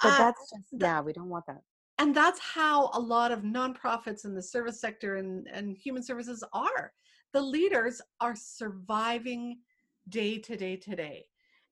But 0.02 0.14
Uh, 0.14 0.18
that's 0.20 0.52
just, 0.52 0.68
yeah, 0.72 1.02
we 1.02 1.12
don't 1.12 1.30
want 1.30 1.46
that. 1.48 1.62
And 2.00 2.15
that's 2.15 2.39
how 2.39 2.89
a 2.94 3.00
lot 3.00 3.32
of 3.32 3.41
nonprofits 3.41 4.25
in 4.25 4.34
the 4.34 4.41
service 4.41 4.79
sector 4.79 5.18
and, 5.18 5.48
and 5.51 5.77
human 5.77 6.01
services 6.01 6.44
are. 6.53 6.94
The 7.34 7.41
leaders 7.41 8.01
are 8.22 8.36
surviving 8.36 9.60
day 10.08 10.39
to 10.39 10.56
day 10.56 10.77
to 10.77 10.96
day. 10.96 11.25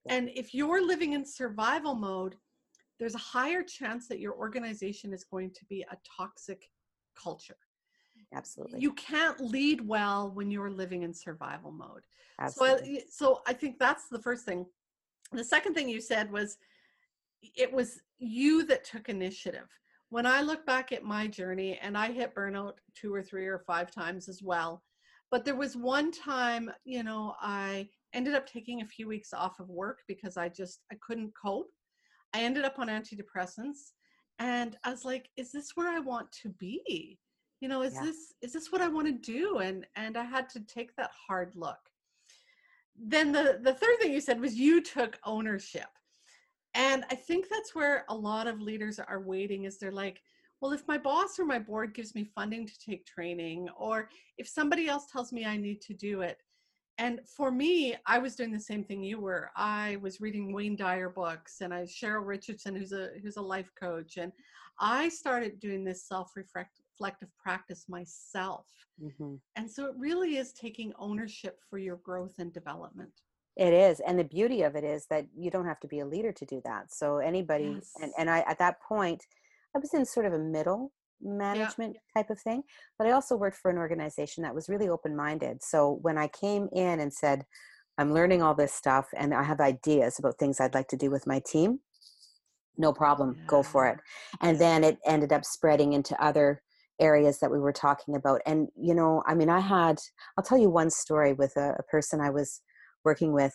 And 0.10 0.30
if 0.36 0.54
you're 0.54 0.86
living 0.86 1.14
in 1.14 1.26
survival 1.26 1.96
mode, 1.96 2.36
there's 3.00 3.16
a 3.16 3.20
higher 3.20 3.64
chance 3.64 4.08
that 4.08 4.20
your 4.20 4.34
organization 4.34 5.14
is 5.14 5.24
going 5.24 5.52
to 5.52 5.66
be 5.66 5.86
a 5.92 5.98
toxic 6.18 6.70
culture. 7.22 7.58
Absolutely. 8.34 8.80
You 8.80 8.94
can't 8.94 9.40
lead 9.40 9.82
well 9.82 10.32
when 10.34 10.52
you're 10.52 10.72
living 10.72 11.04
in 11.04 11.14
survival 11.14 11.72
mode. 11.72 12.04
Absolutely. 12.40 12.96
So 12.96 13.00
I, 13.00 13.04
so 13.10 13.42
I 13.48 13.54
think 13.54 13.80
that's 13.80 14.08
the 14.10 14.20
first 14.20 14.46
thing. 14.46 14.66
The 15.32 15.44
second 15.44 15.74
thing 15.74 15.90
you 15.90 16.02
said 16.02 16.32
was 16.32 16.58
it 17.42 17.72
was 17.72 18.02
you 18.18 18.66
that 18.66 18.84
took 18.84 19.10
initiative. 19.10 19.68
When 20.10 20.26
I 20.26 20.42
look 20.42 20.66
back 20.66 20.92
at 20.92 21.04
my 21.04 21.28
journey, 21.28 21.78
and 21.82 21.98
I 21.98 22.12
hit 22.12 22.34
burnout 22.34 22.74
two 22.96 23.14
or 23.14 23.22
three 23.22 23.48
or 23.48 23.60
five 23.60 23.92
times 23.92 24.30
as 24.30 24.42
well, 24.42 24.84
but 25.32 25.44
there 25.44 25.56
was 25.56 25.76
one 25.76 26.12
time, 26.12 26.72
you 26.86 27.04
know, 27.04 27.36
I 27.42 27.90
ended 28.14 28.34
up 28.34 28.48
taking 28.48 28.82
a 28.82 28.88
few 28.88 29.08
weeks 29.08 29.34
off 29.34 29.60
of 29.60 29.70
work 29.70 30.00
because 30.08 30.38
I 30.38 30.48
just 30.50 30.86
I 30.92 30.96
couldn't 31.02 31.34
cope. 31.42 31.70
I 32.34 32.42
ended 32.42 32.64
up 32.64 32.80
on 32.80 32.88
antidepressants 32.88 33.92
and 34.40 34.78
I 34.84 34.92
was 34.92 35.04
like, 35.04 35.30
is 35.36 35.52
this 35.52 35.72
where 35.76 35.90
I 35.90 36.00
want 36.00 36.32
to 36.44 36.50
be? 36.50 37.20
You 37.60 37.68
know, 37.68 37.82
is 37.82 37.96
Yeah. 37.96 38.04
this 38.04 38.34
is 38.42 38.54
this 38.54 38.72
what 38.72 38.82
I 38.82 38.88
want 38.88 39.08
to 39.08 39.14
do? 39.14 39.58
And 39.58 39.86
and 39.96 40.16
I 40.16 40.24
had 40.24 40.48
to 40.50 40.62
take 40.62 40.96
that 40.96 41.12
hard 41.28 41.56
look. 41.56 41.80
Then 42.96 43.32
the 43.32 43.60
the 43.62 43.74
third 43.74 44.00
thing 44.00 44.14
you 44.14 44.22
said 44.22 44.40
was 44.40 44.56
you 44.56 44.82
took 44.82 45.20
ownership. 45.26 45.90
And 46.78 47.04
I 47.10 47.16
think 47.16 47.48
that's 47.50 47.74
where 47.74 48.06
a 48.08 48.16
lot 48.16 48.48
of 48.48 48.62
leaders 48.62 49.00
are 49.00 49.20
waiting 49.20 49.66
is 49.66 49.80
they're 49.80 49.92
like, 49.92 50.22
well, 50.62 50.72
if 50.74 50.88
my 50.88 50.98
boss 50.98 51.40
or 51.40 51.46
my 51.46 51.60
board 51.60 51.94
gives 51.96 52.14
me 52.16 52.24
funding 52.24 52.68
to 52.68 52.80
take 52.80 53.06
training, 53.06 53.68
or 53.78 54.10
if 54.38 54.48
somebody 54.48 54.88
else 54.88 55.08
tells 55.12 55.34
me 55.34 55.44
I 55.44 55.58
need 55.58 55.82
to 55.82 55.94
do 55.96 56.22
it. 56.22 56.38
And 57.00 57.20
for 57.28 57.52
me, 57.52 57.96
I 58.06 58.20
was 58.20 58.36
doing 58.36 58.52
the 58.52 58.60
same 58.60 58.84
thing 58.84 59.04
you 59.04 59.20
were. 59.20 59.52
I 59.56 59.98
was 60.02 60.22
reading 60.22 60.54
Wayne 60.54 60.76
Dyer 60.76 61.10
books 61.10 61.62
and 61.62 61.74
I 61.74 61.84
Cheryl 61.84 62.26
Richardson, 62.26 62.76
who's 62.76 62.92
a 62.92 63.10
who's 63.22 63.38
a 63.38 63.42
life 63.42 63.72
coach. 63.80 64.18
And 64.18 64.32
I 64.80 65.10
started 65.10 65.60
doing 65.60 65.84
this 65.84 66.08
self-reflective 66.08 67.30
practice 67.38 67.86
myself. 67.88 68.66
hmm 69.00 69.36
And 69.56 69.70
so 69.70 69.86
it 69.86 69.96
really 69.98 70.38
is 70.38 70.54
taking 70.54 70.94
ownership 70.98 71.60
for 71.70 71.78
your 71.78 71.98
growth 71.98 72.36
and 72.40 72.54
development. 72.54 73.14
It 73.58 73.74
is, 73.74 74.00
and 74.02 74.20
the 74.20 74.24
beauty 74.24 74.62
of 74.62 74.76
it 74.76 74.84
is 74.84 75.08
that 75.08 75.26
you 75.36 75.50
don't 75.50 75.66
have 75.66 75.80
to 75.80 75.88
be 75.88 76.00
a 76.00 76.06
leader 76.06 76.32
to 76.32 76.46
do 76.46 76.62
that. 76.64 76.94
So 76.94 77.18
anybody, 77.18 77.66
and 77.96 78.12
Yes. 78.12 78.14
and 78.18 78.30
I 78.30 78.40
at 78.42 78.60
that 78.60 78.80
point, 78.82 79.26
I 79.76 79.80
was 79.80 79.94
in 79.94 80.06
sort 80.06 80.28
of 80.28 80.34
a 80.34 80.40
middle 80.40 80.92
management 81.22 81.98
type 82.16 82.30
of 82.30 82.40
thing, 82.40 82.64
but 83.00 83.08
I 83.08 83.12
also 83.12 83.36
worked 83.36 83.58
for 83.58 83.72
an 83.72 83.78
organization 83.80 84.44
that 84.44 84.54
was 84.54 84.70
really 84.70 84.90
open 84.90 85.16
minded. 85.16 85.64
So 85.64 86.00
when 86.04 86.18
I 86.20 86.28
came 86.28 86.70
in 86.72 87.00
and 87.00 87.12
said, 87.12 87.46
I'm 87.98 88.14
learning 88.14 88.44
all 88.44 88.54
this 88.54 88.74
stuff, 88.74 89.08
and 89.18 89.34
I 89.34 89.42
have 89.44 89.60
ideas 89.60 90.20
about 90.20 90.38
things 90.38 90.60
I'd 90.60 90.76
like 90.76 90.88
to 90.90 90.98
do 90.98 91.10
with 91.10 91.26
my 91.26 91.40
team, 91.40 91.80
no 92.78 92.94
problem, 92.94 93.38
go 93.48 93.64
for 93.64 93.88
it. 93.88 93.98
And 94.42 94.60
then 94.60 94.84
it 94.84 95.00
ended 95.06 95.34
up 95.34 95.44
spreading 95.46 95.94
into 95.94 96.22
other 96.24 96.62
areas 97.00 97.40
that 97.40 97.52
we 97.52 97.60
were 97.60 97.74
talking 97.74 98.16
about. 98.16 98.42
And 98.46 98.68
you 98.80 98.94
know, 98.94 99.24
I 99.26 99.34
mean, 99.34 99.50
I 99.50 99.60
had, 99.62 100.00
I'll 100.38 100.44
tell 100.44 100.60
you 100.60 100.70
one 100.70 100.92
story 100.92 101.34
with 101.34 101.56
a, 101.58 101.76
a 101.80 101.84
person 101.84 102.22
I 102.22 102.30
was 102.30 102.62
working 103.06 103.34
with 103.34 103.54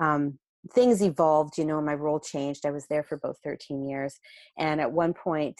um, 0.00 0.38
things 0.74 1.02
evolved 1.02 1.58
you 1.58 1.64
know 1.64 1.80
my 1.80 1.94
role 1.94 2.20
changed 2.20 2.64
i 2.66 2.70
was 2.70 2.86
there 2.86 3.02
for 3.02 3.16
about 3.16 3.36
13 3.44 3.88
years 3.88 4.18
and 4.58 4.80
at 4.80 4.92
one 4.92 5.12
point 5.12 5.56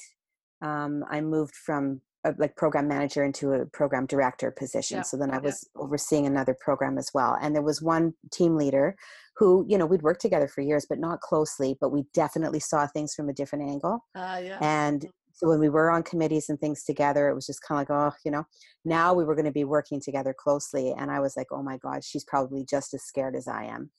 um, 0.62 1.05
i 1.11 1.21
moved 1.21 1.55
from 1.57 2.00
a, 2.25 2.33
like 2.38 2.55
program 2.57 2.87
manager 2.87 3.25
into 3.25 3.52
a 3.52 3.67
program 3.67 4.07
director 4.07 4.52
position 4.52 4.99
Yeah, 4.99 5.02
so 5.02 5.17
then 5.17 5.31
i 5.33 5.35
yeah. 5.35 5.41
was 5.41 5.69
overseeing 5.76 6.26
another 6.26 6.57
program 6.61 6.99
as 6.99 7.11
well 7.12 7.37
and 7.43 7.55
there 7.55 7.62
was 7.62 7.83
one 7.83 8.14
team 8.33 8.57
leader 8.57 8.95
who 9.37 9.64
you 9.69 9.76
know 9.76 9.87
we'd 9.87 10.02
worked 10.02 10.21
together 10.21 10.47
for 10.47 10.61
years 10.61 10.87
but 10.88 11.00
not 11.00 11.21
closely 11.21 11.76
but 11.81 11.91
we 11.91 12.05
definitely 12.14 12.61
saw 12.61 12.87
things 12.87 13.12
from 13.14 13.29
a 13.29 13.33
different 13.33 13.69
angle 13.69 14.05
Uh, 14.14 14.41
yeah. 14.45 14.59
and 14.61 15.07
so 15.42 15.49
when 15.49 15.58
we 15.58 15.68
were 15.68 15.90
on 15.90 16.04
committees 16.04 16.49
and 16.49 16.61
things 16.61 16.84
together, 16.84 17.28
it 17.28 17.34
was 17.34 17.46
just 17.46 17.62
kind 17.62 17.80
of 17.80 17.88
like, 17.88 17.90
oh, 17.90 18.16
you 18.25 18.30
know, 18.30 18.44
now 18.84 19.12
we 19.12 19.25
were 19.25 19.34
going 19.34 19.46
to 19.46 19.50
be 19.50 19.64
working 19.64 20.00
together 20.00 20.32
closely. 20.37 20.94
And 20.96 21.11
I 21.11 21.18
was 21.18 21.37
like, 21.37 21.49
oh 21.50 21.62
my 21.62 21.78
God, 21.78 22.04
she's 22.04 22.25
probably 22.25 22.64
just 22.64 22.94
as 22.94 23.02
scared 23.02 23.34
as 23.34 23.49
I 23.49 23.64
am, 23.64 23.90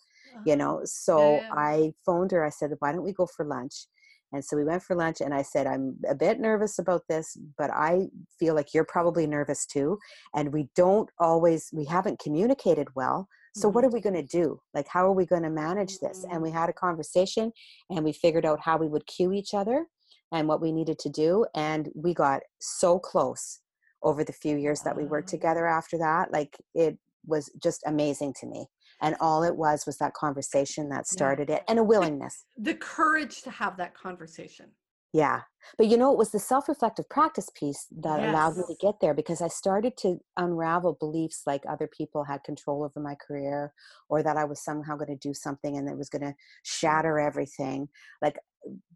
you 0.46 0.56
know. 0.56 0.82
So 0.86 1.42
yeah. 1.50 1.62
I 1.62 1.94
phoned 2.06 2.32
her. 2.32 2.46
I 2.46 2.50
said, 2.50 2.72
why 2.80 2.94
don't 2.94 3.04
we 3.04 3.12
go 3.12 3.26
for 3.26 3.46
lunch? 3.46 3.88
And 4.32 4.44
so 4.44 4.56
we 4.58 4.64
went 4.64 4.82
for 4.82 4.96
lunch, 4.96 5.22
and 5.22 5.32
I 5.32 5.44
said, 5.44 5.68
I'm 5.68 5.96
a 6.10 6.16
bit 6.16 6.40
nervous 6.40 6.80
about 6.80 7.04
this, 7.08 7.38
but 7.56 7.70
I 7.70 8.08
feel 8.40 8.56
like 8.56 8.74
you're 8.74 8.84
probably 8.84 9.28
nervous 9.28 9.68
too. 9.68 10.00
And 10.34 10.52
we 10.52 10.70
don't 10.76 11.08
always, 11.20 11.70
we 11.72 11.86
haven't 11.86 12.20
communicated 12.20 12.88
well. 12.96 13.28
So 13.56 13.70
what 13.70 13.84
Mhm. 13.84 13.88
are 13.90 13.92
we 13.92 14.02
going 14.02 14.16
to 14.16 14.24
do? 14.24 14.60
Like, 14.74 14.88
how 14.88 15.06
are 15.06 15.14
we 15.14 15.28
going 15.28 15.44
to 15.44 15.52
manage 15.52 16.00
this? 16.00 16.26
And 16.32 16.42
we 16.42 16.50
had 16.50 16.70
a 16.70 16.74
conversation, 16.74 17.52
and 17.92 18.04
we 18.04 18.12
figured 18.14 18.46
out 18.46 18.62
how 18.62 18.78
we 18.78 18.88
would 18.88 19.06
cue 19.06 19.34
each 19.34 19.54
other 19.54 19.86
and 20.34 20.48
what 20.48 20.62
we 20.62 20.74
needed 20.74 21.00
to 21.00 21.10
do. 21.10 21.46
And 21.56 21.90
we 21.96 22.14
got 22.14 22.42
so 22.60 23.00
close 23.00 23.62
over 24.02 24.26
the 24.26 24.34
few 24.34 24.58
years 24.58 24.82
that 24.82 24.98
we 24.98 25.06
worked 25.06 25.30
together 25.30 25.66
after 25.66 25.98
that. 26.00 26.34
Like, 26.34 26.58
it 26.76 26.98
was 27.26 27.50
just 27.64 27.84
amazing 27.86 28.34
to 28.42 28.48
me. 28.48 28.66
And 29.02 29.16
all 29.22 29.44
it 29.44 29.56
was 29.56 29.86
was 29.86 29.98
that 30.00 30.14
conversation 30.14 30.90
that 30.90 31.08
started 31.08 31.50
it 31.50 31.64
and 31.68 31.80
a 31.80 31.84
willingness. 31.84 32.46
the 32.58 32.74
courage 32.76 33.42
to 33.44 33.52
have 33.52 33.78
that 33.78 33.94
conversation. 33.94 34.68
Yeah. 35.14 35.42
But 35.78 35.88
you 35.88 35.98
know, 35.98 36.12
it 36.12 36.18
was 36.18 36.32
the 36.32 36.40
self 36.40 36.68
reflective 36.68 37.08
practice 37.08 37.48
piece 37.54 37.86
that 38.02 38.28
allowed 38.28 38.58
me 38.58 38.64
to 38.68 38.76
get 38.82 38.96
there 39.00 39.14
because 39.14 39.42
I 39.42 39.48
started 39.48 39.96
to 39.98 40.20
unravel 40.38 40.98
beliefs 41.00 41.44
like 41.46 41.62
other 41.70 41.88
people 41.88 42.24
had 42.24 42.44
control 42.44 42.84
over 42.84 43.00
my 43.00 43.16
career 43.16 43.74
or 44.10 44.24
that 44.24 44.38
I 44.38 44.44
was 44.44 44.64
somehow 44.64 44.96
going 44.96 45.16
to 45.16 45.28
do 45.28 45.34
something 45.34 45.78
and 45.78 45.88
it 45.88 45.96
was 45.96 46.10
going 46.10 46.24
to 46.24 46.34
shatter 46.64 47.20
everything. 47.20 47.90
Like 48.24 48.40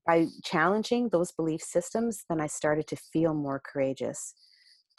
by 0.06 0.28
challenging 0.44 1.10
those 1.10 1.32
belief 1.32 1.62
systems, 1.62 2.24
then 2.30 2.40
I 2.40 2.48
started 2.48 2.88
to 2.88 2.96
feel 2.96 3.34
more 3.34 3.62
courageous 3.64 4.34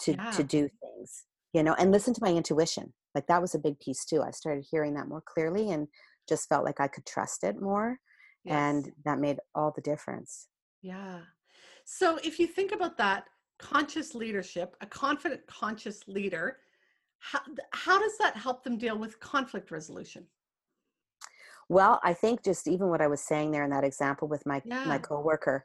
to, 0.02 0.12
Yeah. 0.12 0.30
to 0.32 0.44
do 0.44 0.68
things, 0.80 1.24
you 1.52 1.62
know, 1.62 1.74
and 1.74 1.90
listen 1.90 2.14
to 2.14 2.22
my 2.22 2.32
intuition. 2.32 2.92
Like 3.14 3.26
that 3.28 3.40
was 3.40 3.54
a 3.54 3.58
big 3.58 3.80
piece 3.80 4.04
too. 4.04 4.22
I 4.22 4.30
started 4.30 4.66
hearing 4.70 4.94
that 4.94 5.08
more 5.08 5.22
clearly 5.22 5.70
and 5.70 5.88
just 6.28 6.48
felt 6.48 6.64
like 6.64 6.80
I 6.80 6.88
could 6.88 7.06
trust 7.06 7.42
it 7.42 7.60
more. 7.60 7.98
Yes. 8.44 8.54
And 8.54 8.92
that 9.04 9.18
made 9.18 9.38
all 9.54 9.72
the 9.74 9.82
difference. 9.82 10.48
Yeah. 10.82 11.20
So 11.84 12.18
if 12.22 12.38
you 12.38 12.46
think 12.46 12.72
about 12.72 12.98
that 12.98 13.24
conscious 13.58 14.14
leadership, 14.14 14.76
a 14.80 14.86
confident, 14.86 15.46
conscious 15.46 16.06
leader, 16.06 16.58
how, 17.20 17.40
how 17.72 17.98
does 17.98 18.16
that 18.18 18.36
help 18.36 18.62
them 18.62 18.78
deal 18.78 18.96
with 18.96 19.18
conflict 19.20 19.70
resolution? 19.70 20.26
Well, 21.68 22.00
I 22.02 22.14
think 22.14 22.42
just 22.44 22.66
even 22.66 22.88
what 22.88 23.00
I 23.02 23.06
was 23.08 23.20
saying 23.20 23.50
there 23.50 23.64
in 23.64 23.70
that 23.70 23.84
example 23.84 24.26
with 24.28 24.46
my 24.46 24.62
my 24.84 24.96
Yeah. 24.96 24.98
coworker, 24.98 25.64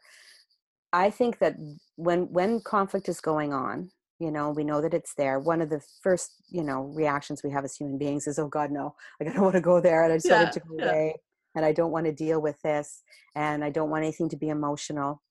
I 0.94 1.10
think 1.10 1.40
that 1.40 1.56
when 1.96 2.32
when 2.32 2.62
conflict 2.62 3.10
is 3.10 3.22
going 3.22 3.54
on, 3.54 3.92
you 4.20 4.32
know, 4.32 4.52
we 4.52 4.64
know 4.66 4.82
that 4.82 4.94
it's 4.94 5.16
there. 5.16 5.40
One 5.40 5.62
of 5.62 5.70
the 5.70 5.82
first, 6.02 6.32
you 6.50 6.64
know, 6.64 6.84
reactions 6.96 7.42
we 7.44 7.52
have 7.52 7.64
as 7.66 7.76
human 7.76 7.98
beings 7.98 8.28
is, 8.28 8.40
"Oh 8.40 8.48
God, 8.50 8.72
no! 8.72 8.96
Like 9.20 9.30
I 9.30 9.34
don't 9.34 9.44
want 9.44 9.56
to 9.56 9.62
go 9.62 9.80
there, 9.82 10.04
and 10.04 10.14
I 10.14 10.18
just 10.18 10.30
want 10.30 10.44
Yeah. 10.44 10.50
it 10.50 10.52
to 10.54 10.60
go 10.62 10.76
Yeah. 10.80 10.86
away, 10.86 11.16
and 11.56 11.66
I 11.66 11.72
don't 11.74 11.92
want 11.92 12.06
to 12.08 12.12
deal 12.14 12.42
with 12.42 12.62
this, 12.64 13.04
and 13.36 13.64
I 13.64 13.70
don't 13.70 13.90
want 13.90 14.04
anything 14.04 14.30
to 14.30 14.38
be 14.38 14.50
emotional." 14.50 15.22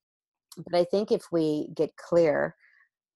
But 0.59 0.75
I 0.77 0.85
think 0.85 1.13
if 1.13 1.25
we 1.33 1.69
get 1.75 1.97
clear 1.97 2.57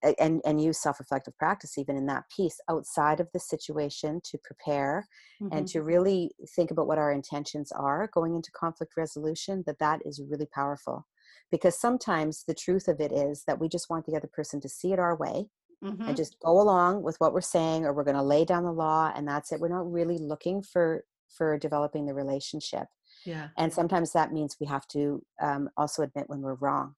and 0.02 0.40
and 0.44 0.62
use 0.62 0.78
self-reflective 0.80 1.36
practice 1.38 1.78
even 1.78 1.96
in 1.96 2.06
that 2.06 2.24
piece 2.34 2.58
outside 2.68 3.20
of 3.20 3.28
the 3.32 3.40
situation 3.40 4.20
to 4.24 4.38
prepare 4.44 5.06
and 5.52 5.66
Mhm. 5.66 5.72
to 5.72 5.82
really 5.82 6.30
think 6.54 6.70
about 6.70 6.86
what 6.86 6.98
our 6.98 7.12
intentions 7.12 7.72
are 7.72 8.08
going 8.12 8.34
into 8.34 8.50
conflict 8.52 8.92
resolution 8.96 9.62
that 9.66 9.78
that 9.78 10.00
is 10.04 10.22
really 10.28 10.46
powerful 10.46 11.06
because 11.50 11.78
sometimes 11.78 12.44
the 12.46 12.54
truth 12.54 12.88
of 12.88 13.00
it 13.00 13.12
is 13.12 13.44
that 13.46 13.58
we 13.60 13.68
just 13.68 13.88
want 13.90 14.06
the 14.06 14.16
other 14.16 14.28
person 14.32 14.60
to 14.60 14.68
see 14.68 14.92
it 14.92 14.98
our 14.98 15.16
way 15.16 15.48
Mhm. 15.82 16.06
and 16.08 16.16
just 16.16 16.38
go 16.40 16.60
along 16.60 17.02
with 17.02 17.16
what 17.18 17.32
we're 17.32 17.40
saying 17.40 17.84
or 17.84 17.92
we're 17.92 18.04
going 18.04 18.16
to 18.16 18.22
lay 18.22 18.44
down 18.44 18.64
the 18.64 18.72
law 18.72 19.12
and 19.14 19.26
that's 19.26 19.52
it 19.52 19.60
we're 19.60 19.68
not 19.68 19.90
really 19.90 20.18
looking 20.18 20.62
for 20.62 21.04
for 21.28 21.58
developing 21.58 22.06
the 22.06 22.14
relationship 22.14 22.86
Yeah. 23.24 23.48
and 23.56 23.72
sometimes 23.72 24.12
that 24.12 24.32
means 24.32 24.56
we 24.60 24.66
have 24.66 24.86
to 24.88 25.24
um, 25.40 25.68
also 25.76 26.02
admit 26.02 26.28
when 26.28 26.40
we're 26.42 26.54
wrong 26.54 26.94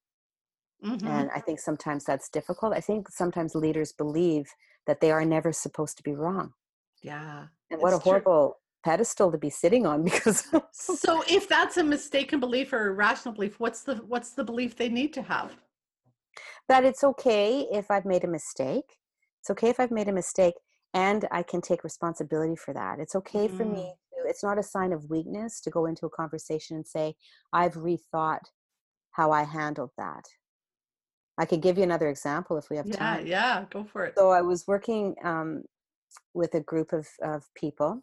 Mhm. 0.85 1.07
and 1.09 1.31
i 1.35 1.41
think 1.41 1.59
sometimes 1.59 2.05
that's 2.05 2.29
difficult 2.29 2.73
i 2.73 2.81
think 2.81 3.09
sometimes 3.09 3.55
leaders 3.55 3.93
believe 3.93 4.47
that 4.87 5.01
they 5.01 5.11
are 5.11 5.25
never 5.25 5.53
supposed 5.53 5.97
to 5.97 6.03
be 6.03 6.15
wrong 6.15 6.53
Yeah. 7.03 7.47
and 7.71 7.81
what 7.81 7.93
a 7.93 7.97
It's 7.97 8.05
true. 8.05 8.13
horrible 8.13 8.59
pedestal 8.85 9.33
to 9.33 9.39
be 9.39 9.51
sitting 9.51 9.87
on 9.87 10.05
because 10.11 10.47
So 10.73 11.23
if 11.29 11.49
that's 11.49 11.77
a 11.77 11.83
mistaken 11.85 12.39
belief 12.41 12.73
or 12.73 12.87
irrational 12.89 13.35
belief, 13.35 13.59
what's 13.59 13.83
the 13.83 13.97
what's 13.97 14.31
the 14.31 14.45
belief 14.45 14.77
they 14.77 14.89
need 14.89 15.13
to 15.15 15.23
have? 15.23 15.57
that 16.69 16.85
it's 16.85 17.03
okay 17.03 17.67
if 17.73 17.91
I've 17.91 18.05
made 18.05 18.25
a 18.25 18.29
mistake. 18.29 18.99
It's 19.41 19.51
okay 19.51 19.71
if 19.71 19.81
I've 19.81 19.91
made 19.91 20.09
a 20.09 20.13
mistake 20.13 20.55
and 20.95 21.27
I 21.31 21.43
can 21.43 21.61
take 21.61 21.83
responsibility 21.83 22.57
for 22.57 22.73
that. 22.75 23.01
It's 23.01 23.15
okay 23.17 23.49
for 23.49 23.65
Mm. 23.65 23.73
me. 23.73 23.95
To, 24.13 24.29
it's 24.29 24.43
not 24.45 24.59
a 24.59 24.63
sign 24.63 24.93
of 24.93 25.09
weakness 25.11 25.61
to 25.63 25.71
go 25.71 25.87
into 25.87 26.07
a 26.07 26.11
conversation 26.11 26.77
and 26.77 26.87
say, 26.87 27.15
I've 27.53 27.75
rethought 27.75 28.45
how 29.13 29.33
I 29.33 29.45
handled 29.45 29.91
that. 29.97 30.25
I 31.39 31.45
could 31.47 31.63
give 31.63 31.79
you 31.79 31.85
another 31.85 32.09
example 32.09 32.57
if 32.59 32.69
we 32.69 32.77
have 32.77 32.87
Yeah, 32.87 32.97
time. 32.97 33.27
yeah, 33.27 33.65
go 33.71 33.85
for 33.85 34.05
it. 34.07 34.15
So 34.17 34.31
I 34.31 34.43
was 34.43 34.67
working 34.67 35.15
um, 35.23 35.63
with 36.35 36.55
a 36.55 36.61
group 36.61 36.93
of, 36.93 37.07
of 37.23 37.45
people, 37.55 38.03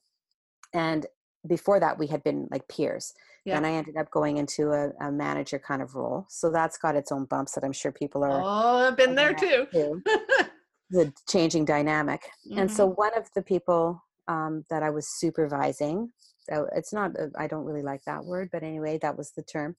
and 0.74 1.06
before 1.48 1.80
that 1.80 2.00
we 2.00 2.08
had 2.08 2.24
been 2.24 2.48
like 2.50 2.68
peers. 2.68 3.14
Yeah. 3.46 3.58
And 3.58 3.68
I 3.68 3.74
ended 3.74 3.98
up 3.98 4.10
going 4.10 4.38
into 4.38 4.72
a, 4.72 4.90
a 5.00 5.12
manager 5.12 5.60
kind 5.60 5.82
of 5.82 5.94
role. 5.94 6.26
So 6.30 6.50
that's 6.50 6.78
got 6.78 6.96
its 6.96 7.12
own 7.12 7.26
bumps 7.26 7.54
that 7.54 7.64
I'm 7.64 7.74
sure 7.74 7.92
people 7.92 8.24
are 8.24 8.42
Oh, 8.44 8.88
I've 8.88 8.98
been 8.98 9.14
there 9.14 9.36
too. 9.36 9.68
too. 9.72 10.02
the 10.90 11.14
changing 11.28 11.66
dynamic. 11.66 12.22
And 12.58 12.70
Mhm. 12.70 12.74
so 12.74 12.88
one 12.88 13.16
of 13.18 13.30
the 13.36 13.42
people 13.42 14.04
um, 14.28 14.66
that 14.70 14.82
I 14.82 14.90
was 14.90 15.08
supervising, 15.20 16.12
so 16.50 16.68
it's 16.76 16.94
not, 16.94 17.20
uh, 17.20 17.28
I 17.38 17.48
don't 17.48 17.66
really 17.66 17.84
like 17.84 18.04
that 18.06 18.26
word, 18.26 18.50
but 18.52 18.64
anyway, 18.64 18.98
that 19.02 19.18
was 19.18 19.32
the 19.32 19.44
term. 19.44 19.76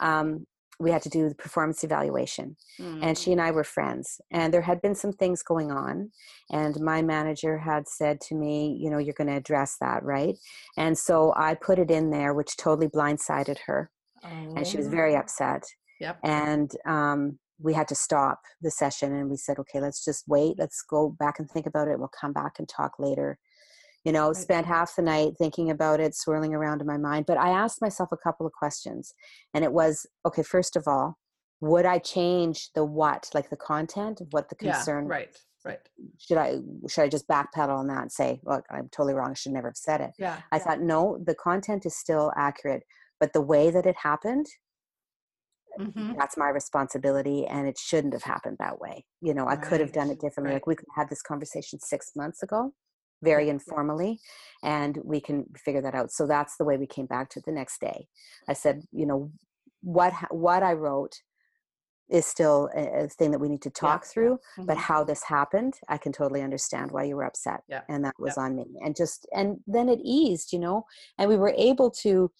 Um, 0.00 0.46
we 0.82 0.90
had 0.90 1.02
to 1.02 1.08
do 1.08 1.28
the 1.28 1.34
performance 1.34 1.84
evaluation, 1.84 2.56
and 3.00 3.16
Mm. 3.16 3.22
she 3.22 3.32
and 3.32 3.40
I 3.40 3.50
were 3.52 3.64
friends. 3.64 4.20
And 4.30 4.52
there 4.52 4.62
had 4.62 4.82
been 4.82 4.94
some 4.94 5.12
things 5.12 5.42
going 5.42 5.70
on, 5.72 6.10
and 6.50 6.80
my 6.80 7.02
manager 7.02 7.58
had 7.58 7.88
said 7.88 8.20
to 8.22 8.34
me, 8.34 8.76
You 8.80 8.90
know, 8.90 8.98
you're 8.98 9.14
going 9.14 9.28
to 9.30 9.36
address 9.36 9.76
that, 9.80 10.02
right? 10.04 10.36
And 10.76 10.98
so 10.98 11.32
I 11.36 11.54
put 11.54 11.78
it 11.78 11.90
in 11.90 12.10
there, 12.10 12.34
which 12.34 12.56
totally 12.56 12.88
blindsided 12.88 13.58
her, 13.66 13.90
and 14.56 14.66
she 14.66 14.78
was 14.78 14.88
very 14.88 15.14
Oh, 15.14 15.20
upset 15.20 15.64
Yep. 16.00 16.20
and 16.24 16.72
um, 16.86 17.38
we 17.60 17.74
had 17.74 17.88
to 17.88 17.94
stop 17.94 18.40
the 18.60 18.70
session 18.70 19.12
and 19.14 19.30
we 19.30 19.36
said 19.36 19.58
okay 19.58 19.80
let's 19.80 20.04
just 20.04 20.26
wait 20.28 20.56
let's 20.58 20.82
go 20.82 21.10
back 21.18 21.38
and 21.38 21.50
think 21.50 21.66
about 21.66 21.88
it 21.88 21.98
we'll 21.98 22.08
come 22.08 22.32
back 22.32 22.58
and 22.58 22.68
talk 22.68 22.98
later 22.98 23.38
you 24.04 24.12
know 24.12 24.28
Right. 24.28 24.36
spent 24.36 24.66
half 24.66 24.96
the 24.96 25.02
night 25.02 25.32
thinking 25.38 25.70
about 25.70 26.00
it 26.00 26.14
swirling 26.14 26.54
around 26.54 26.80
in 26.80 26.86
my 26.86 26.96
mind 26.98 27.26
but 27.26 27.38
i 27.38 27.50
asked 27.50 27.80
myself 27.82 28.10
a 28.12 28.16
couple 28.16 28.46
of 28.46 28.52
questions 28.52 29.14
and 29.54 29.64
it 29.64 29.72
was 29.72 30.06
okay 30.26 30.42
first 30.42 30.76
of 30.76 30.84
all 30.86 31.18
would 31.60 31.86
i 31.86 31.98
change 31.98 32.70
the 32.74 32.84
what 32.84 33.30
like 33.34 33.50
the 33.50 33.56
content 33.56 34.20
of 34.20 34.28
what 34.32 34.48
the 34.48 34.54
concern 34.56 35.04
Yeah, 35.06 35.10
right, 35.12 35.36
right. 35.64 35.80
should 36.18 36.38
i 36.38 36.58
should 36.88 37.02
i 37.04 37.08
just 37.08 37.28
backpedal 37.28 37.78
on 37.78 37.86
that 37.88 38.02
and 38.02 38.12
say 38.12 38.40
look 38.44 38.64
i'm 38.70 38.88
totally 38.90 39.14
wrong 39.14 39.30
i 39.30 39.34
should 39.34 39.52
never 39.52 39.68
have 39.68 39.76
said 39.76 40.00
it 40.00 40.10
Yeah. 40.18 40.40
i 40.50 40.56
yeah. 40.56 40.62
thought 40.64 40.80
no 40.80 41.18
the 41.24 41.34
content 41.34 41.86
is 41.86 41.96
still 41.96 42.32
accurate 42.36 42.82
but 43.20 43.32
the 43.32 43.40
way 43.40 43.70
that 43.70 43.86
it 43.86 43.96
happened 44.02 44.46
Mhm. 45.80 46.18
that's 46.18 46.36
my 46.36 46.50
responsibility 46.50 47.46
and 47.46 47.66
it 47.66 47.78
shouldn't 47.78 48.12
have 48.12 48.24
happened 48.24 48.58
that 48.58 48.78
way 48.78 49.06
you 49.22 49.32
know 49.32 49.46
i 49.48 49.56
could 49.56 49.80
have 49.80 49.90
done 49.92 50.10
it 50.10 50.20
differently 50.20 50.50
right. 50.50 50.56
like 50.56 50.66
we 50.66 50.74
could 50.76 50.86
have 50.94 51.04
had 51.04 51.08
this 51.10 51.22
conversation 51.22 51.78
six 51.80 52.10
months 52.14 52.42
ago 52.42 52.74
very 53.22 53.48
informally 53.48 54.20
and 54.62 54.98
we 55.04 55.20
can 55.20 55.44
figure 55.56 55.82
that 55.82 55.94
out 55.94 56.10
so 56.10 56.26
that's 56.26 56.56
the 56.56 56.64
way 56.64 56.76
we 56.76 56.86
came 56.86 57.06
back 57.06 57.28
to 57.30 57.38
it 57.38 57.44
the 57.46 57.52
next 57.52 57.80
day 57.80 58.06
i 58.48 58.52
said 58.52 58.82
you 58.92 59.06
know 59.06 59.30
what 59.82 60.12
what 60.30 60.62
i 60.62 60.72
wrote 60.72 61.22
is 62.10 62.26
still 62.26 62.68
a, 62.76 63.08
thing 63.08 63.30
that 63.30 63.38
we 63.38 63.48
need 63.48 63.62
to 63.62 63.70
talk 63.70 64.04
through 64.04 64.38
but 64.66 64.76
Mhm. 64.76 64.80
how 64.80 65.04
this 65.04 65.22
happened 65.24 65.74
i 65.88 65.96
can 65.96 66.12
totally 66.12 66.42
understand 66.42 66.90
why 66.90 67.04
you 67.04 67.16
were 67.16 67.24
upset 67.24 67.60
Yeah, 67.68 67.82
and 67.88 68.04
that 68.04 68.14
was 68.18 68.36
yeah. 68.36 68.44
on 68.44 68.56
me 68.56 68.66
and 68.84 68.94
just 68.96 69.26
and 69.32 69.58
then 69.66 69.88
it 69.88 70.00
eased 70.02 70.52
you 70.52 70.58
know 70.58 70.84
and 71.18 71.28
we 71.28 71.36
were 71.36 71.54
able 71.56 71.90
to 72.02 72.30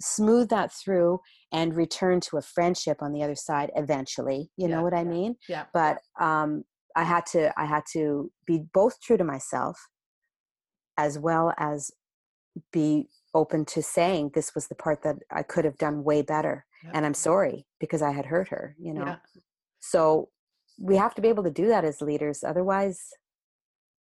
smooth 0.00 0.48
that 0.48 0.72
through 0.72 1.20
and 1.52 1.76
return 1.76 2.20
to 2.20 2.36
a 2.36 2.42
friendship 2.42 2.98
on 3.00 3.12
the 3.12 3.22
other 3.22 3.36
side 3.36 3.70
eventually 3.76 4.50
you 4.56 4.66
Yeah, 4.68 4.76
know 4.76 4.82
what 4.82 4.94
i 4.94 5.02
yeah. 5.04 5.10
mean 5.16 5.36
Yeah. 5.48 5.64
but 5.72 5.98
um 6.20 6.64
i 6.96 7.04
had 7.04 7.24
to 7.26 7.52
i 7.58 7.64
had 7.64 7.84
to 7.92 8.30
be 8.46 8.64
both 8.74 9.00
true 9.00 9.16
to 9.16 9.24
myself 9.24 9.88
as 10.96 11.18
well 11.18 11.52
as 11.58 11.90
be 12.72 13.08
open 13.34 13.64
to 13.64 13.82
saying 13.82 14.30
this 14.34 14.54
was 14.54 14.66
the 14.68 14.74
part 14.74 15.02
that 15.02 15.16
i 15.30 15.42
could 15.42 15.64
have 15.64 15.78
done 15.78 16.04
way 16.04 16.20
better 16.22 16.64
and 16.94 17.06
i'm 17.06 17.14
sorry 17.14 17.64
because 17.80 18.02
i 18.02 18.10
had 18.10 18.26
hurt 18.26 18.48
her 18.48 18.76
you 18.78 18.92
know 18.92 19.06
Yeah. 19.06 19.16
so 19.80 20.28
we 20.78 20.96
have 20.96 21.14
to 21.14 21.22
be 21.22 21.28
able 21.28 21.44
to 21.44 21.50
do 21.50 21.68
that 21.68 21.84
as 21.84 22.00
leaders 22.00 22.44
otherwise 22.44 23.10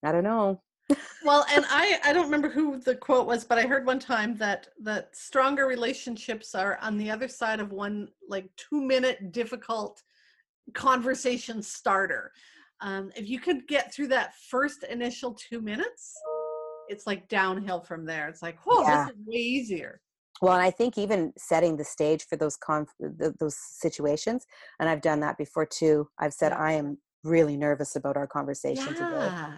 i 0.04 0.12
don't 0.12 0.24
know 0.24 0.60
Well, 1.24 1.44
and 1.50 1.64
I 1.68 1.98
I 2.04 2.12
don't 2.12 2.26
remember 2.26 2.48
who 2.48 2.78
the 2.78 2.94
quote 2.94 3.26
was, 3.26 3.44
but 3.44 3.58
I 3.58 3.62
heard 3.62 3.84
one 3.84 3.98
time 3.98 4.36
that 4.36 4.68
that 4.88 5.16
stronger 5.16 5.66
relationships 5.66 6.54
are 6.54 6.78
on 6.80 6.96
the 6.96 7.10
other 7.10 7.26
side 7.26 7.58
of 7.58 7.72
one 7.72 8.06
like 8.28 8.46
2 8.56 8.80
minute 8.80 9.32
difficult 9.32 10.00
conversation 10.74 11.60
starter. 11.60 12.30
Um, 12.80 13.10
if 13.16 13.28
you 13.28 13.40
could 13.40 13.66
get 13.66 13.92
through 13.92 14.08
that 14.08 14.34
first 14.36 14.84
initial 14.84 15.34
2 15.34 15.60
minutes, 15.60 16.14
it's 16.88 17.06
like 17.06 17.28
downhill 17.28 17.80
from 17.80 18.04
there. 18.04 18.28
It's 18.28 18.42
like, 18.42 18.58
"Whoa, 18.64 18.82
Yeah. 18.82 19.04
this 19.06 19.14
is 19.14 19.20
way 19.26 19.36
easier." 19.36 20.00
well 20.42 20.52
and 20.52 20.60
i 20.62 20.70
think 20.70 20.98
even 20.98 21.32
setting 21.38 21.78
the 21.78 21.84
stage 21.84 22.26
for 22.26 22.36
those 22.36 22.58
conf- 22.58 22.92
th- 23.00 23.32
those 23.40 23.56
situations 23.56 24.44
and 24.78 24.86
i've 24.86 25.00
done 25.00 25.20
that 25.20 25.38
before 25.38 25.64
too 25.64 26.06
i've 26.18 26.34
said 26.34 26.52
Yeah. 26.52 26.58
i 26.58 26.72
am 26.72 26.98
really 27.24 27.56
nervous 27.56 27.96
about 27.96 28.18
our 28.18 28.26
conversation 28.26 28.94
today 28.94 29.06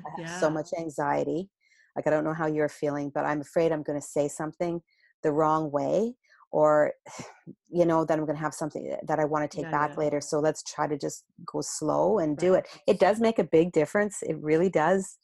I 0.07 0.11
have 0.17 0.19
Yeah. 0.19 0.39
so 0.41 0.49
much 0.51 0.71
anxiety. 0.79 1.51
Like, 1.97 2.07
I 2.07 2.11
don't 2.11 2.25
know 2.25 2.33
how 2.33 2.47
you're 2.47 2.69
feeling, 2.69 3.11
but 3.11 3.25
I'm 3.25 3.41
afraid 3.41 3.73
I'm 3.73 3.83
going 3.83 4.01
to 4.01 4.07
say 4.07 4.29
something 4.29 4.81
the 5.23 5.33
wrong 5.33 5.71
way, 5.71 6.15
or, 6.51 6.93
you 7.69 7.85
know, 7.85 8.05
that 8.05 8.17
I'm 8.19 8.25
going 8.25 8.37
to 8.37 8.43
have 8.43 8.55
something 8.55 8.89
eh, 8.91 8.97
that 9.07 9.19
I 9.19 9.25
want 9.25 9.51
to 9.51 9.55
take 9.55 9.65
Yeah, 9.67 9.71
back 9.73 9.91
yeah. 9.91 9.99
later. 9.99 10.21
So 10.21 10.39
let's 10.39 10.63
try 10.63 10.87
to 10.87 10.97
just 10.97 11.25
go 11.45 11.61
slow 11.61 12.19
and 12.21 12.39
do 12.39 12.55
it. 12.55 12.67
It 12.87 12.99
does 13.01 13.21
make 13.21 13.39
a 13.39 13.45
big 13.45 13.73
difference. 13.73 14.23
It 14.23 14.37
really 14.41 14.71
does. 14.71 15.19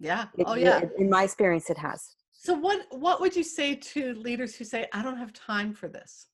Yeah. 0.00 0.26
It, 0.36 0.46
Oh 0.48 0.54
yeah. 0.54 0.80
In 0.98 1.08
my 1.10 1.22
experience, 1.24 1.70
it 1.70 1.78
has. 1.78 2.16
So 2.32 2.54
what 2.54 2.86
what 2.90 3.20
would 3.20 3.36
you 3.36 3.44
say 3.44 3.74
to 3.76 4.14
leaders 4.14 4.56
who 4.56 4.64
say 4.64 4.88
I 4.92 5.02
don't 5.02 5.18
have 5.18 5.32
time 5.34 5.74
for 5.74 5.88
this? 5.88 6.26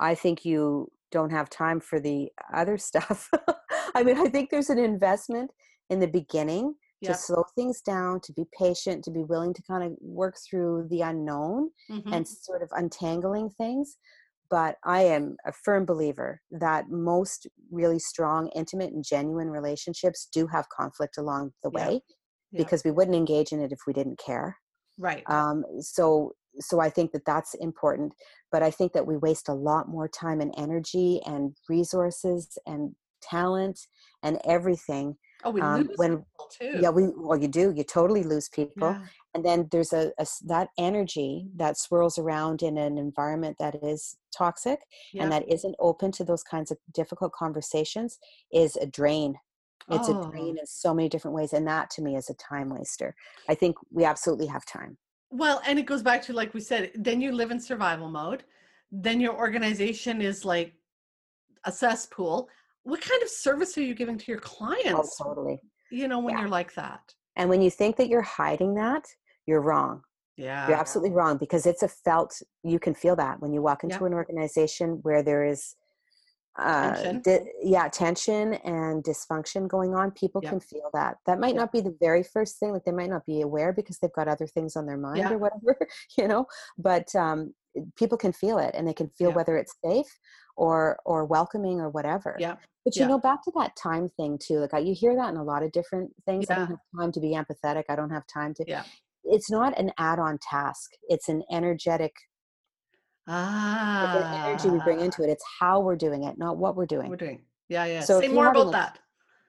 I 0.00 0.14
think 0.14 0.44
you 0.44 0.90
don't 1.12 1.30
have 1.30 1.48
time 1.50 1.80
for 1.80 2.00
the 2.00 2.30
other 2.54 2.78
stuff. 2.90 3.30
I 3.94 4.02
mean, 4.02 4.18
I 4.18 4.28
think 4.28 4.50
there's 4.50 4.70
an 4.70 4.78
investment 4.78 5.50
in 5.90 6.00
the 6.00 6.08
beginning 6.08 6.74
Yeah. 7.00 7.12
to 7.12 7.18
slow 7.18 7.44
things 7.54 7.82
down, 7.82 8.20
to 8.22 8.32
be 8.32 8.44
patient, 8.58 9.04
to 9.04 9.10
be 9.10 9.22
willing 9.22 9.52
to 9.54 9.62
kind 9.62 9.84
of 9.84 9.92
work 10.00 10.36
through 10.44 10.88
the 10.90 11.02
unknown 11.02 11.70
Mhm. 11.90 12.12
and 12.12 12.26
sort 12.26 12.62
of 12.62 12.70
untangling 12.72 13.50
things. 13.50 13.98
But 14.48 14.76
I 14.84 15.02
am 15.02 15.36
a 15.44 15.52
firm 15.52 15.84
believer 15.84 16.40
that 16.52 16.88
most 16.88 17.46
really 17.70 17.98
strong, 17.98 18.48
intimate, 18.54 18.92
and 18.92 19.04
genuine 19.04 19.50
relationships 19.50 20.28
do 20.32 20.46
have 20.46 20.68
conflict 20.68 21.18
along 21.18 21.52
the 21.62 21.70
Yeah. 21.70 21.78
way 21.88 22.02
Yeah. 22.56 22.64
because 22.64 22.84
we 22.84 22.90
wouldn't 22.90 23.16
engage 23.16 23.52
in 23.52 23.60
it 23.60 23.72
if 23.72 23.80
we 23.86 23.92
didn't 23.92 24.18
care. 24.18 24.56
Right. 24.98 25.22
Um, 25.28 25.64
so, 25.80 26.32
so 26.58 26.80
I 26.80 26.88
think 26.88 27.12
that 27.12 27.24
that's 27.26 27.54
important. 27.54 28.12
But 28.50 28.62
I 28.62 28.70
think 28.70 28.92
that 28.94 29.06
we 29.06 29.16
waste 29.16 29.48
a 29.48 29.54
lot 29.54 29.88
more 29.88 30.08
time 30.08 30.40
and 30.40 30.54
energy 30.56 31.20
and 31.26 31.54
resources 31.68 32.56
and 32.66 32.94
talent 33.22 33.78
and 34.22 34.38
everything 34.44 35.16
oh, 35.44 35.50
we 35.50 35.60
um, 35.60 35.82
lose 35.82 35.96
when 35.96 36.10
people 36.18 36.48
too. 36.60 36.78
yeah 36.80 36.90
we 36.90 37.08
well 37.16 37.38
you 37.38 37.48
do 37.48 37.72
you 37.74 37.82
totally 37.82 38.22
lose 38.22 38.48
people 38.48 38.90
Yeah. 38.90 39.00
and 39.34 39.44
then 39.44 39.68
there's 39.72 39.92
a 39.92 40.12
that 40.44 40.68
energy 40.78 41.48
that 41.56 41.78
swirls 41.78 42.18
around 42.18 42.62
in 42.62 42.76
an 42.78 42.98
environment 42.98 43.56
that 43.58 43.82
is 43.82 44.16
toxic 44.36 44.80
Yeah. 45.12 45.22
and 45.24 45.32
that 45.32 45.50
isn't 45.50 45.74
open 45.78 46.12
to 46.12 46.24
those 46.24 46.42
kinds 46.42 46.70
of 46.70 46.78
difficult 46.92 47.32
conversations 47.32 48.18
is 48.52 48.76
a 48.76 48.86
drain 48.86 49.36
it's 49.90 50.08
a 50.08 50.14
Oh. 50.14 50.30
drain 50.30 50.58
in 50.58 50.66
so 50.66 50.92
many 50.94 51.08
different 51.08 51.34
ways 51.36 51.52
and 51.52 51.66
that 51.66 51.90
to 51.90 52.02
me 52.02 52.16
is 52.16 52.28
a 52.30 52.34
time 52.34 52.68
waster 52.70 53.14
i 53.48 53.54
think 53.54 53.76
we 53.90 54.04
absolutely 54.04 54.46
have 54.46 54.64
time 54.64 54.96
Well, 55.30 55.60
and 55.66 55.78
it 55.78 55.86
goes 55.86 56.02
back 56.02 56.22
to 56.22 56.32
like 56.32 56.54
we 56.54 56.60
said, 56.60 56.90
then 56.94 57.20
you 57.20 57.32
live 57.32 57.50
in 57.50 57.60
survival 57.60 58.08
mode. 58.08 58.44
Then 58.92 59.20
your 59.20 59.34
organization 59.36 60.22
is 60.22 60.44
like 60.44 60.72
a 61.64 61.72
cesspool. 61.72 62.48
What 62.84 63.00
kind 63.00 63.20
of 63.22 63.28
service 63.28 63.76
are 63.76 63.82
you 63.82 63.94
giving 63.94 64.18
to 64.18 64.26
your 64.32 64.40
clients? 64.40 64.86
oh 64.88 64.94
clients? 64.94 65.18
totally 65.22 65.58
You 65.90 66.06
know, 66.08 66.20
when 66.20 66.34
Yeah. 66.34 66.40
you're 66.42 66.56
like 66.60 66.72
that. 66.74 67.02
and 67.38 67.48
when 67.50 67.60
you 67.60 67.70
think 67.70 67.96
that 67.96 68.08
you're 68.08 68.22
hiding 68.42 68.74
that 68.74 69.04
you're 69.46 69.60
wrong 69.70 70.02
Yeah. 70.36 70.66
You're 70.68 70.78
absolutely 70.84 71.14
wrong 71.18 71.36
because 71.38 71.64
it's 71.70 71.82
a 71.82 71.88
felt, 72.06 72.32
you 72.62 72.78
can 72.78 72.94
feel 72.94 73.16
that 73.16 73.40
when 73.42 73.52
you 73.54 73.60
walk 73.62 73.80
into 73.84 74.04
an 74.08 74.14
organization 74.22 74.88
where 75.06 75.22
there 75.28 75.44
is, 75.54 75.60
uh, 76.58 77.12
di- 77.24 77.50
yeah, 77.62 77.88
tension 77.88 78.54
and 78.64 79.04
dysfunction 79.04 79.68
going 79.68 79.94
on. 79.94 80.10
People 80.12 80.40
can 80.40 80.60
feel 80.60 80.90
that. 80.94 81.16
That 81.26 81.38
might 81.38 81.54
not 81.54 81.72
be 81.72 81.80
the 81.80 81.96
very 82.00 82.22
first 82.22 82.58
thing, 82.58 82.72
like 82.72 82.84
they 82.84 82.92
might 82.92 83.10
not 83.10 83.26
be 83.26 83.42
aware 83.42 83.72
because 83.72 83.98
they've 83.98 84.12
got 84.12 84.28
other 84.28 84.46
things 84.46 84.76
on 84.76 84.86
their 84.86 84.96
mind 84.96 85.18
Yeah. 85.18 85.32
or 85.32 85.38
whatever, 85.38 85.76
you 86.18 86.26
know, 86.28 86.46
but 86.78 87.14
um, 87.14 87.54
people 87.96 88.16
can 88.18 88.32
feel 88.32 88.58
it 88.58 88.74
and 88.74 88.86
they 88.88 88.94
can 88.94 89.08
feel 89.10 89.30
Yeah. 89.30 89.36
whether 89.36 89.56
it's 89.56 89.74
safe 89.84 90.18
or 90.56 90.98
or 91.04 91.24
welcoming 91.26 91.80
or 91.80 91.90
whatever. 91.90 92.36
Yeah. 92.38 92.56
But 92.84 92.96
you 92.96 93.02
Yeah. 93.02 93.08
know, 93.08 93.18
back 93.18 93.42
to 93.44 93.52
that 93.56 93.76
time 93.76 94.08
thing 94.08 94.38
too. 94.38 94.58
Like 94.60 94.72
I, 94.74 94.78
you 94.78 94.94
hear 94.94 95.14
that 95.16 95.28
in 95.30 95.36
a 95.36 95.44
lot 95.44 95.62
of 95.62 95.72
different 95.72 96.12
things. 96.24 96.48
I 96.50 96.54
don't 96.54 96.68
have 96.68 96.78
time 96.98 97.12
to 97.12 97.20
be 97.20 97.32
empathetic. 97.32 97.84
I 97.90 97.96
don't 97.96 98.10
have 98.10 98.26
time 98.26 98.54
to 98.54 98.64
Yeah. 98.66 98.84
it's 99.24 99.50
not 99.50 99.76
an 99.78 99.90
add-on 99.98 100.38
task 100.38 100.92
it's 101.08 101.28
an 101.28 101.42
energetic 101.50 102.14
it's 103.26 104.30
The 104.30 104.38
energy 104.46 104.70
we 104.70 104.78
bring 104.80 105.00
Ah. 105.00 105.04
into 105.04 105.22
it 105.22 105.30
it's 105.30 105.44
how 105.60 105.80
we're 105.80 105.96
doing 105.96 106.24
it 106.24 106.38
not 106.38 106.56
what 106.56 106.76
we're 106.76 106.86
doing. 106.86 107.10
We're 107.10 107.16
doing. 107.16 107.42
Yeah, 107.68 107.84
yeah. 107.84 108.00
So 108.00 108.20
Say 108.20 108.28
more 108.28 108.48
about 108.48 108.68
a- 108.68 108.70
that. 108.72 108.98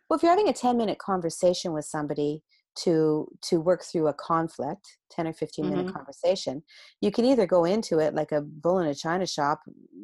well 0.09 0.17
if 0.17 0.23
you're 0.23 0.31
having 0.31 0.49
a 0.49 0.53
10 0.53 0.77
minute 0.77 0.97
conversation 0.99 1.73
with 1.73 1.85
somebody 1.85 2.43
to 2.83 3.27
to 3.41 3.59
work 3.59 3.83
through 3.83 4.07
a 4.07 4.13
conflict 4.13 4.97
10 5.09 5.25
or 5.27 5.33
15 5.33 5.67
minute 5.67 5.87
Mhm. 5.87 5.93
conversation 5.93 6.61
you 7.01 7.09
can 7.11 7.25
either 7.25 7.47
go 7.47 7.65
into 7.65 7.97
it 7.97 8.13
like 8.13 8.31
a 8.31 8.41
bull 8.41 8.77
in 8.77 8.87
a 8.87 8.93
china 8.93 9.25
shop 9.25 9.61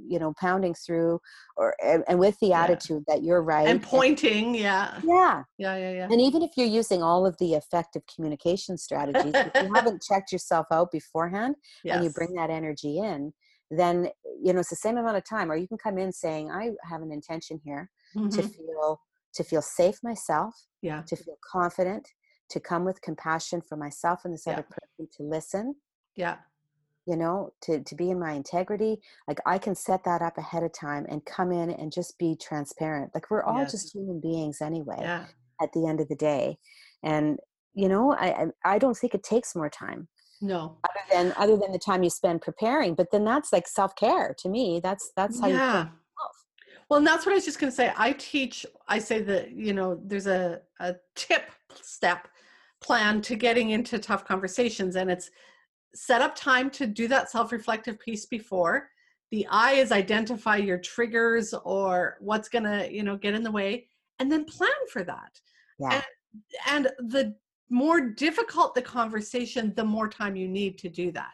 you 0.08 0.18
know 0.18 0.34
pounding 0.40 0.74
through 0.74 1.22
or 1.56 1.76
and, 1.84 2.04
and 2.08 2.18
with 2.20 2.36
the 2.40 2.48
Yeah. 2.48 2.64
attitude 2.64 3.04
that 3.08 3.22
you're 3.22 3.44
right 3.44 3.68
and 3.68 3.84
pointing, 3.84 4.56
yeah. 4.56 5.00
yeah 5.04 5.44
Yeah, 5.60 5.76
yeah, 5.78 5.92
yeah. 5.92 6.08
and 6.12 6.20
even 6.20 6.42
if 6.42 6.52
you're 6.58 6.66
using 6.82 7.04
all 7.04 7.28
of 7.28 7.38
the 7.38 7.54
effective 7.54 8.02
communication 8.14 8.76
strategies 8.78 9.34
if 9.36 9.64
you 9.64 9.72
haven't 9.76 10.02
checked 10.02 10.32
yourself 10.32 10.66
out 10.72 10.90
beforehand 10.92 11.56
yes. 11.84 11.96
and 11.96 12.04
you 12.04 12.10
bring 12.12 12.34
that 12.34 12.50
energy 12.50 12.98
in 12.98 13.34
then 13.80 14.10
you 14.42 14.54
know 14.54 14.60
it's 14.60 14.70
the 14.70 14.76
same 14.76 14.98
amount 14.98 15.18
of 15.18 15.24
time 15.24 15.52
or 15.52 15.56
you 15.56 15.68
can 15.68 15.78
come 15.78 15.98
in 15.98 16.12
saying 16.12 16.52
i 16.52 16.70
have 16.90 17.02
an 17.02 17.12
intention 17.12 17.60
here 17.64 17.90
to 18.14 18.42
Mhm. 18.42 18.56
feel 18.56 19.02
to 19.34 19.44
feel 19.44 19.62
safe 19.62 19.98
myself 20.04 20.54
Yeah. 20.82 21.02
to 21.04 21.16
feel 21.16 21.38
confident 21.52 22.08
to 22.50 22.60
come 22.60 22.86
with 22.86 23.02
compassion 23.02 23.62
for 23.62 23.76
myself 23.78 24.26
and 24.26 24.34
this 24.34 24.46
Yeah. 24.46 24.54
other 24.54 24.64
person 24.64 25.08
to 25.18 25.24
listen 25.24 25.76
Yeah. 26.16 26.38
you 27.06 27.16
know 27.18 27.54
to 27.62 27.82
to 27.84 27.96
be 27.96 28.10
in 28.12 28.20
my 28.20 28.32
integrity 28.34 29.02
like 29.28 29.40
i 29.46 29.58
can 29.58 29.76
set 29.76 30.04
that 30.04 30.22
up 30.22 30.38
ahead 30.38 30.64
of 30.64 30.72
time 30.72 31.06
and 31.10 31.26
come 31.26 31.52
in 31.52 31.70
and 31.72 31.92
just 31.92 32.18
be 32.18 32.36
transparent 32.36 33.12
like 33.14 33.30
we're 33.30 33.44
all 33.44 33.60
Yes. 33.64 33.72
just 33.72 33.94
human 33.94 34.20
beings 34.20 34.62
anyway 34.62 35.00
Yeah. 35.02 35.26
at 35.62 35.72
the 35.74 35.88
end 35.88 36.00
of 36.00 36.08
the 36.10 36.16
day 36.16 36.58
and 37.04 37.40
you 37.74 37.90
know 37.90 38.14
i 38.14 38.48
I 38.64 38.78
don't 38.80 38.98
think 38.98 39.14
it 39.16 39.24
takes 39.24 39.56
more 39.56 39.70
time 39.70 40.08
No. 40.44 40.78
other 40.84 41.06
than 41.12 41.34
other 41.38 41.58
than 41.58 41.72
the 41.72 41.80
time 41.80 42.04
you 42.04 42.10
spend 42.10 42.42
preparing 42.42 42.94
but 42.94 43.12
then 43.12 43.24
that's 43.24 43.54
like 43.54 43.68
self-care 43.68 44.36
to 44.40 44.50
me 44.50 44.82
that's 44.84 45.12
that's 45.16 45.40
how 45.40 45.48
you 45.48 45.56
yeah. 45.56 45.84
care 45.84 45.92
Well, 46.90 46.98
and 46.98 47.08
that's 47.08 47.26
what 47.26 47.32
I 47.32 47.36
was 47.36 47.46
just 47.46 47.60
going 47.60 47.72
to 47.72 47.76
say. 47.76 47.92
I 47.98 48.12
teach, 48.14 48.66
I 48.88 49.00
say 49.00 49.22
that, 49.24 49.52
you 49.52 49.74
know, 49.74 50.00
there's 50.04 50.28
a, 50.28 50.62
a 50.80 50.96
tip 51.16 51.50
step 51.82 52.28
plan 52.82 53.22
to 53.22 53.36
getting 53.36 53.72
into 53.72 53.98
tough 53.98 54.26
conversations, 54.26 54.96
and 54.96 55.10
it's 55.10 55.32
set 55.96 56.22
up 56.22 56.36
time 56.36 56.70
to 56.72 56.86
do 56.86 57.08
that 57.08 57.32
self 57.32 57.52
reflective 57.52 58.00
piece 58.00 58.26
before. 58.26 58.90
The 59.32 59.48
I 59.50 59.72
is 59.72 59.92
identify 59.92 60.58
your 60.58 60.78
triggers 60.78 61.54
or 61.64 62.18
what's 62.20 62.50
going 62.50 62.66
to, 62.66 62.94
you 62.94 63.02
know, 63.02 63.18
get 63.18 63.34
in 63.34 63.44
the 63.44 63.52
way, 63.52 63.88
and 64.20 64.32
then 64.32 64.46
plan 64.46 64.70
for 64.92 65.04
that. 65.04 65.40
yeah 65.80 66.02
And 66.68 66.92
the 67.00 67.36
more 67.74 68.00
difficult 68.00 68.76
the 68.76 68.82
conversation, 68.82 69.74
the 69.76 69.84
more 69.84 70.08
time 70.08 70.36
you 70.36 70.48
need 70.48 70.78
to 70.78 70.90
do 70.90 71.12
that. 71.12 71.34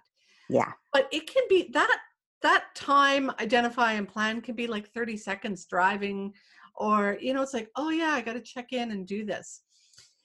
yeah. 0.49 0.71
But 0.93 1.10
it 1.12 1.28
can 1.28 1.43
be 1.49 1.69
that 1.73 1.99
that 2.41 2.63
time 2.73 3.30
identify 3.41 3.93
and 3.93 4.08
plan 4.08 4.39
can 4.39 4.56
be 4.56 4.65
like 4.65 4.89
30 4.93 5.17
seconds 5.17 5.65
driving 5.65 6.34
or 6.75 7.17
you 7.19 7.34
know 7.34 7.41
it's 7.41 7.54
like 7.54 7.69
oh 7.75 7.89
yeah 7.89 8.12
i 8.12 8.21
got 8.21 8.34
to 8.34 8.41
check 8.41 8.71
in 8.71 8.91
and 8.91 9.06
do 9.06 9.25
this. 9.25 9.62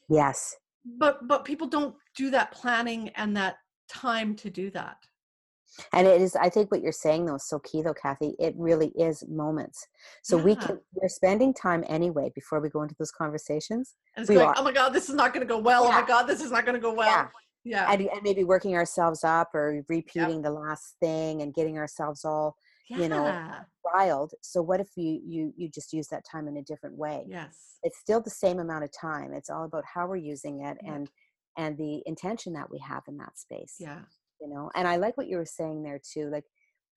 Yes. 0.09 0.55
But 0.85 1.27
but 1.27 1.45
people 1.45 1.67
don't 1.67 1.97
do 2.17 2.31
that 2.31 2.53
planning 2.53 3.09
and 3.17 3.37
that 3.37 3.57
time 3.89 4.37
to 4.37 4.51
do 4.51 4.71
that 4.71 4.99
And 5.93 6.07
it 6.07 6.21
is, 6.21 6.37
I 6.37 6.49
think 6.49 6.71
what 6.71 6.83
you're 6.83 6.93
saying 6.93 7.27
though 7.27 7.35
is 7.37 7.49
so 7.49 7.59
key 7.61 7.83
though, 7.83 7.95
Kathy. 7.95 8.35
It 8.39 8.55
really 8.57 8.89
is 8.97 9.25
moments. 9.29 9.87
So 10.23 10.37
we 10.37 10.55
can, 10.57 10.79
we're 10.95 11.09
spending 11.09 11.53
time 11.55 11.85
anyway 11.89 12.31
before 12.35 12.61
we 12.61 12.69
go 12.69 12.83
into 12.83 12.95
those 12.99 13.11
conversations. 13.11 13.95
and 14.17 14.23
it's 14.23 14.29
We 14.31 14.37
going 14.37 14.49
are. 14.49 14.55
oh 14.57 14.63
my 14.65 14.73
god 14.73 14.91
this 14.91 15.09
is 15.09 15.15
not 15.15 15.33
going 15.35 15.47
to 15.47 15.53
go 15.53 15.59
well 15.59 15.85
oh 15.85 15.91
my 15.93 16.07
god 16.07 16.25
this 16.25 16.41
is 16.41 16.51
not 16.51 16.65
going 16.65 16.75
to 16.75 16.81
go 16.81 16.93
well 16.95 17.09
Yeah. 17.09 17.29
yeah 17.65 17.93
And, 17.93 18.03
and 18.03 18.23
maybe 18.23 18.45
working 18.45 18.75
ourselves 18.75 19.25
up 19.25 19.49
or 19.55 19.85
repeating 19.89 20.43
the 20.43 20.51
last 20.51 20.97
thing 21.01 21.43
and 21.43 21.53
getting 21.55 21.77
ourselves 21.79 22.25
all 22.25 22.57
you 22.89 23.09
know, 23.09 23.25
riled. 23.93 24.33
So 24.43 24.63
what 24.63 24.79
if 24.81 24.89
you, 24.97 25.21
you, 25.27 25.53
you 25.57 25.69
just 25.69 25.93
use 25.93 26.07
that 26.09 26.23
time 26.31 26.47
in 26.49 26.57
a 26.59 26.63
different 26.63 26.97
way? 26.97 27.25
yes 27.29 27.79
It's 27.83 27.99
still 27.99 28.21
the 28.21 28.31
same 28.31 28.59
amount 28.61 28.85
of 28.85 28.91
time. 28.93 29.33
It's 29.33 29.51
all 29.51 29.65
about 29.65 29.85
how 29.93 30.07
we're 30.07 30.17
using 30.17 30.61
it 30.65 30.77
Yeah. 30.83 30.95
and, 30.95 31.11
and 31.57 31.79
the 31.79 32.03
intention 32.07 32.53
that 32.55 32.71
we 32.71 32.79
have 32.79 33.03
in 33.09 33.17
that 33.19 33.39
space. 33.39 33.77
yeah 33.81 34.01
you 34.41 34.49
know 34.49 34.71
and 34.75 34.87
i 34.87 34.97
like 34.97 35.17
what 35.17 35.29
you 35.29 35.37
were 35.37 35.45
saying 35.45 35.83
there 35.83 36.01
too 36.13 36.29
like 36.31 36.45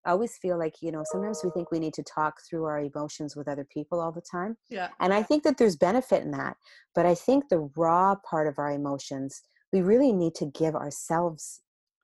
i 0.05 0.11
always 0.11 0.37
feel 0.37 0.57
like 0.57 0.75
you 0.81 0.91
know 0.91 1.03
sometimes 1.11 1.41
we 1.43 1.49
think 1.51 1.71
we 1.71 1.79
need 1.79 1.93
to 1.93 2.03
talk 2.03 2.35
through 2.47 2.65
our 2.65 2.79
emotions 2.79 3.35
with 3.35 3.47
other 3.47 3.67
people 3.71 3.99
all 3.99 4.11
the 4.11 4.21
time 4.21 4.55
yeah. 4.69 4.89
and 4.99 5.13
i 5.13 5.21
think 5.21 5.43
that 5.43 5.57
there's 5.57 5.75
benefit 5.75 6.23
in 6.23 6.31
that 6.31 6.55
but 6.95 7.05
i 7.05 7.15
think 7.15 7.47
the 7.49 7.69
raw 7.75 8.15
part 8.29 8.47
of 8.47 8.57
our 8.57 8.71
emotions 8.71 9.41
we 9.73 9.81
really 9.81 10.13
need 10.13 10.33
to 10.35 10.45
give 10.57 10.75
ourselves 10.75 11.61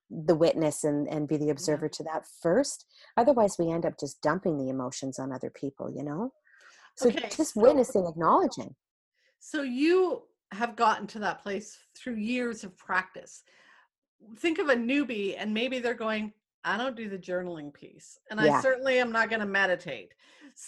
the 0.10 0.36
witness 0.36 0.84
and 0.84 1.08
and 1.08 1.28
be 1.28 1.38
the 1.38 1.50
observer 1.50 1.90
to 1.90 2.04
that 2.04 2.24
first 2.42 2.86
otherwise 3.18 3.56
we 3.58 3.72
end 3.72 3.86
up 3.86 4.00
just 4.00 4.22
dumping 4.22 4.58
the 4.58 4.70
emotions 4.70 5.18
on 5.18 5.32
other 5.32 5.50
people 5.50 5.90
you 5.90 6.04
know? 6.04 6.32
So 6.96 7.10
Okay, 7.10 7.30
just 7.36 7.56
so- 7.56 7.62
witnessing 7.62 8.06
acknowledging. 8.06 8.76
So 9.40 9.62
you 9.64 10.24
have 10.52 10.76
gotten 10.76 11.08
to 11.08 11.20
that 11.20 11.42
place 11.42 11.78
through 11.98 12.16
years 12.16 12.64
of 12.64 12.78
practice. 12.78 13.44
Think 14.38 14.60
of 14.60 14.70
a 14.70 14.76
newbie 14.76 15.36
and 15.38 15.54
maybe 15.54 15.80
they're 15.80 15.94
going, 15.94 16.34
I 16.64 16.78
don't 16.78 16.96
do 16.96 17.10
the 17.10 17.18
journaling 17.18 17.74
piece. 17.74 18.20
And 18.32 18.40
I 18.40 18.62
certainly 18.62 19.00
am 19.00 19.12
not 19.12 19.30
going 19.30 19.42
to 19.42 19.46
meditate. 19.46 20.14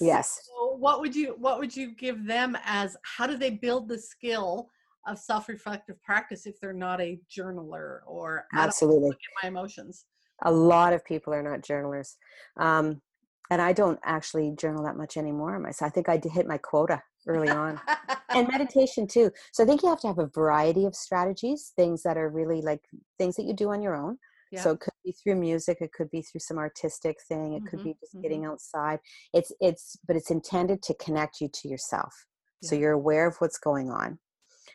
Yes. 0.02 0.50
What 0.78 1.00
would 1.00 1.16
you 1.16 1.36
what 1.38 1.60
would 1.60 1.76
you 1.76 1.96
give 1.96 2.26
them 2.26 2.58
as 2.66 2.98
how 3.04 3.28
do 3.28 3.38
they 3.38 3.52
build 3.52 3.88
the 3.88 3.98
skill 3.98 4.70
of 5.08 5.20
self-reflective 5.20 6.02
practice 6.02 6.46
if 6.48 6.60
they're 6.60 6.74
not 6.74 7.00
a 7.00 7.20
journaler 7.32 8.00
or 8.08 8.46
absolutely 8.54 9.10
look 9.10 9.16
at 9.16 9.44
my 9.44 9.48
emotions? 9.48 10.06
a 10.44 10.52
lot 10.52 10.94
of 10.94 11.06
people 11.06 11.34
are 11.34 11.44
not 11.44 11.62
journalers 11.62 12.18
um, 12.58 13.02
and 13.50 13.62
i 13.62 13.72
don't 13.72 14.00
actually 14.04 14.52
journal 14.58 14.84
that 14.84 14.98
much 14.98 15.18
anymore 15.18 15.58
myself 15.60 15.90
i 15.90 15.94
think 15.94 16.10
i 16.10 16.20
hit 16.32 16.48
my 16.48 16.58
quota 16.58 17.02
early 17.28 17.50
on. 17.50 17.80
And 18.36 18.48
meditation 18.50 19.08
too. 19.08 19.32
So 19.54 19.64
i 19.64 19.66
think 19.66 19.82
you 19.82 19.90
have 19.90 20.02
to 20.02 20.08
have 20.08 20.20
a 20.20 20.28
variety 20.28 20.86
of 20.86 20.96
strategies 20.96 21.72
things 21.76 22.04
that 22.04 22.18
are 22.18 22.30
really 22.30 22.62
like 22.62 22.82
things 23.18 23.36
that 23.38 23.46
you 23.46 23.54
do 23.54 23.70
on 23.70 23.82
your 23.82 23.96
own. 23.96 24.18
Yeah. 24.52 24.62
so 24.64 24.72
it 24.72 24.80
could 24.80 24.94
be 25.04 25.12
through 25.12 25.36
music 25.36 25.78
it 25.82 25.92
could 25.94 26.10
be 26.12 26.22
through 26.22 26.40
some 26.40 26.58
artistic 26.58 27.18
thing 27.28 27.54
it 27.54 27.64
could 27.70 27.80
Mhm, 27.80 27.84
be 27.84 27.96
just 28.02 28.16
getting 28.22 28.46
outside. 28.46 29.00
It's 29.34 29.52
it's 29.60 29.98
but 30.08 30.16
it's 30.16 30.32
intended 30.32 30.82
to 30.84 30.94
connect 30.96 31.42
you 31.42 31.50
to 31.54 31.68
yourself. 31.68 32.14
So 32.62 32.76
you're 32.76 32.94
aware 32.94 33.28
of 33.28 33.36
what's 33.38 33.60
going 33.60 33.90
on. 33.92 34.20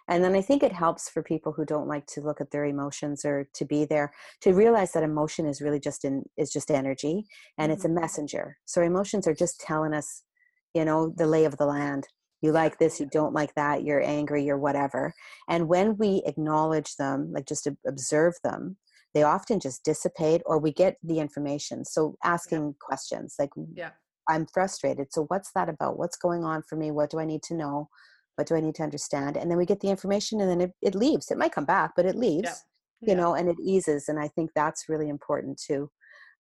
And 0.08 0.22
then 0.24 0.34
i 0.34 0.42
think 0.42 0.62
it 0.62 0.72
helps 0.72 1.08
for 1.10 1.22
people 1.22 1.52
who 1.52 1.64
don't 1.64 1.88
like 1.94 2.06
to 2.14 2.20
look 2.20 2.40
at 2.40 2.50
their 2.50 2.64
emotions 2.64 3.24
or 3.24 3.48
to 3.58 3.64
be 3.64 3.84
there 3.84 4.12
to 4.42 4.52
realize 4.54 4.92
that 4.92 5.02
emotion 5.12 5.46
is 5.46 5.60
really 5.60 5.80
just 5.80 6.04
in 6.04 6.24
is 6.36 6.50
just 6.52 6.70
energy 6.70 7.26
and 7.58 7.70
it's 7.72 7.84
a 7.84 7.88
Mhm. 7.88 8.00
messenger. 8.02 8.58
So 8.72 8.82
emotions 8.82 9.26
are 9.28 9.34
just 9.44 9.60
telling 9.60 9.94
us 9.94 10.08
you 10.74 10.84
know 10.84 11.00
the 11.16 11.26
lay 11.26 11.44
of 11.44 11.56
the 11.58 11.66
land 11.66 12.08
you 12.42 12.53
like 12.53 12.79
this 12.79 12.98
you 13.00 13.07
don't 13.07 13.35
like 13.35 13.55
that 13.55 13.85
you're 13.85 14.03
angry 14.03 14.44
you're 14.44 14.59
whatever. 14.59 15.12
And 15.48 15.68
when 15.68 15.96
we 15.96 16.22
acknowledge 16.26 16.96
them 16.96 17.33
like 17.33 17.46
just 17.46 17.68
observe 17.87 18.35
them 18.44 18.76
they 19.14 19.22
often 19.24 19.59
just 19.59 19.85
dissipate 19.85 20.40
or 20.46 20.59
we 20.59 20.72
get 20.72 20.96
the 21.03 21.18
information. 21.18 21.85
So 21.85 22.16
asking 22.24 22.76
questions 22.81 23.35
like 23.38 23.50
Yeah. 23.74 23.90
i'm 24.29 24.46
frustrated 24.46 25.09
so 25.12 25.24
what's 25.24 25.50
that 25.55 25.68
about? 25.68 25.98
What's 25.98 26.16
going 26.16 26.44
on 26.44 26.62
for 26.68 26.76
me? 26.76 26.90
What 26.90 27.11
do 27.11 27.18
i 27.18 27.24
need 27.24 27.42
to 27.44 27.55
know? 27.55 27.88
What 28.37 28.46
do 28.46 28.55
i 28.55 28.61
need 28.61 28.76
to 28.76 28.83
understand? 28.83 29.37
And 29.37 29.50
then 29.50 29.59
we 29.59 29.66
get 29.66 29.81
the 29.81 29.90
information 29.90 30.40
and 30.40 30.48
then 30.50 30.61
it, 30.61 30.72
it 30.83 30.94
leaves. 30.94 31.31
It 31.31 31.38
might 31.38 31.53
come 31.53 31.64
back 31.66 31.92
but 31.96 32.07
it 32.07 32.16
leaves 32.16 32.64
you 33.03 33.14
Yeah. 33.14 33.20
know 33.20 33.35
and 33.35 33.48
it 33.48 33.57
eases 33.62 34.09
and 34.11 34.18
i 34.20 34.29
think 34.29 34.50
that's 34.55 34.88
really 34.88 35.09
important 35.09 35.59
too. 35.66 35.90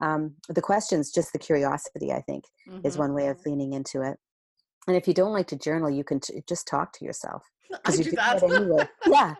Um, 0.02 0.36
the 0.48 0.62
questions 0.62 1.12
just 1.12 1.34
the 1.34 1.40
curiosity 1.40 2.12
i 2.14 2.22
think 2.22 2.44
is 2.86 2.96
Mhm. 2.96 3.00
one 3.00 3.14
way 3.14 3.28
of 3.28 3.38
leaning 3.46 3.74
into 3.74 4.02
it 4.02 4.18
and 4.88 4.96
if 4.96 5.08
you 5.08 5.14
don't 5.14 5.34
like 5.34 5.48
to 5.48 5.56
journal 5.58 5.90
you 5.90 6.04
can 6.04 6.20
t- 6.20 6.38
eh, 6.38 6.42
just 6.48 6.68
talk 6.68 6.92
to 6.94 7.06
yourself 7.06 7.44
I 7.72 7.78
because 7.92 7.98
do 8.00 8.12
that. 8.12 8.44
anyway. 8.44 8.88
Yeah 9.08 9.36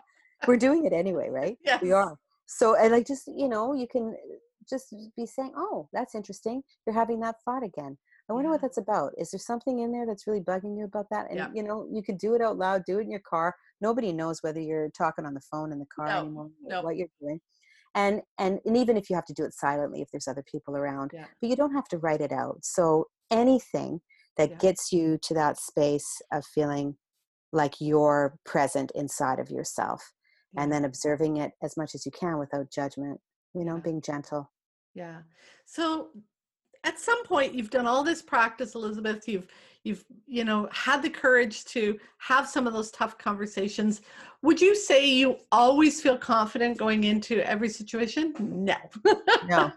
we're 0.46 0.56
doing 0.56 0.84
it 0.86 0.92
anyway 0.92 1.28
right? 1.30 1.56
Yes. 1.64 1.82
we 1.82 1.92
are. 1.92 2.16
So 2.46 2.74
and 2.76 2.92
like 2.92 3.06
just 3.06 3.24
you 3.26 3.48
know 3.48 3.74
you 3.74 3.86
can 3.86 4.14
eh, 4.14 4.36
just 4.68 4.94
be 5.16 5.26
saying 5.26 5.52
oh 5.56 5.88
that's 5.92 6.14
interesting. 6.14 6.62
You're 6.86 6.94
having 6.94 7.20
that 7.20 7.36
thought 7.44 7.62
again. 7.64 7.98
I 8.28 8.32
wonder 8.32 8.50
what 8.50 8.60
that's 8.62 8.78
about. 8.78 9.12
Is 9.18 9.30
there 9.32 9.40
something 9.40 9.80
in 9.80 9.90
there 9.90 10.06
that's 10.06 10.26
really 10.28 10.40
bugging 10.40 10.78
you 10.78 10.84
about 10.84 11.06
that? 11.10 11.26
And 11.30 11.38
Yeah. 11.38 11.48
you 11.54 11.62
know 11.62 11.86
you 11.92 12.02
could 12.02 12.18
do 12.18 12.34
it 12.34 12.40
out 12.40 12.56
loud 12.56 12.84
do 12.86 12.98
it 12.98 13.02
in 13.02 13.10
your 13.10 13.20
car. 13.28 13.54
Nobody 13.80 14.12
knows 14.12 14.42
whether 14.42 14.60
you're 14.60 14.90
talking 14.96 15.26
on 15.26 15.34
the 15.34 15.40
phone 15.50 15.72
in 15.72 15.78
the 15.78 15.86
car 15.94 16.06
No, 16.06 16.18
anymore 16.20 16.50
no. 16.62 16.82
what 16.82 16.96
you're 16.96 17.08
doing. 17.20 17.40
And 17.94 18.22
and 18.38 18.60
and 18.64 18.76
even 18.76 18.96
if 18.96 19.10
you 19.10 19.16
have 19.16 19.26
to 19.26 19.34
do 19.34 19.44
it 19.44 19.52
silently 19.54 20.00
if 20.00 20.08
there's 20.12 20.28
other 20.28 20.44
people 20.50 20.76
around 20.76 21.10
Yeah. 21.12 21.26
but 21.40 21.50
you 21.50 21.56
don't 21.56 21.74
have 21.74 21.88
to 21.88 21.98
write 21.98 22.20
it 22.20 22.32
out. 22.32 22.58
So 22.64 23.06
anything 23.30 24.00
that 24.40 24.50
Yeah. 24.52 24.56
gets 24.56 24.90
you 24.90 25.18
to 25.18 25.34
that 25.34 25.58
space 25.58 26.22
of 26.32 26.46
feeling 26.46 26.96
like 27.52 27.74
you're 27.80 28.38
present 28.46 28.90
inside 28.94 29.38
of 29.38 29.50
yourself 29.50 30.14
and 30.56 30.72
then 30.72 30.84
observing 30.84 31.36
it 31.36 31.52
as 31.62 31.76
much 31.76 31.94
as 31.94 32.06
you 32.06 32.12
can 32.12 32.38
without 32.38 32.70
judgment 32.70 33.20
you 33.54 33.64
know 33.64 33.76
Yeah. 33.76 33.82
being 33.82 34.00
gentle 34.00 34.50
Yeah. 34.94 35.22
So 35.66 36.10
at 36.82 36.98
some 36.98 37.22
point 37.24 37.54
you've 37.54 37.70
done 37.70 37.86
all 37.86 38.02
this 38.02 38.22
practice, 38.22 38.74
Elizabeth. 38.74 39.28
You've 39.28 39.46
you've 39.84 40.04
you 40.26 40.44
know 40.44 40.68
had 40.72 41.02
the 41.02 41.10
courage 41.10 41.64
to 41.66 41.98
have 42.18 42.48
some 42.48 42.66
of 42.66 42.72
those 42.72 42.90
tough 42.90 43.18
conversations. 43.18 44.00
Would 44.42 44.60
you 44.60 44.74
say 44.74 45.06
you 45.06 45.36
always 45.52 46.00
feel 46.00 46.16
confident 46.18 46.78
going 46.78 47.04
into 47.04 47.46
every 47.46 47.68
situation? 47.68 48.34
No. 48.40 48.76
no 49.46 49.70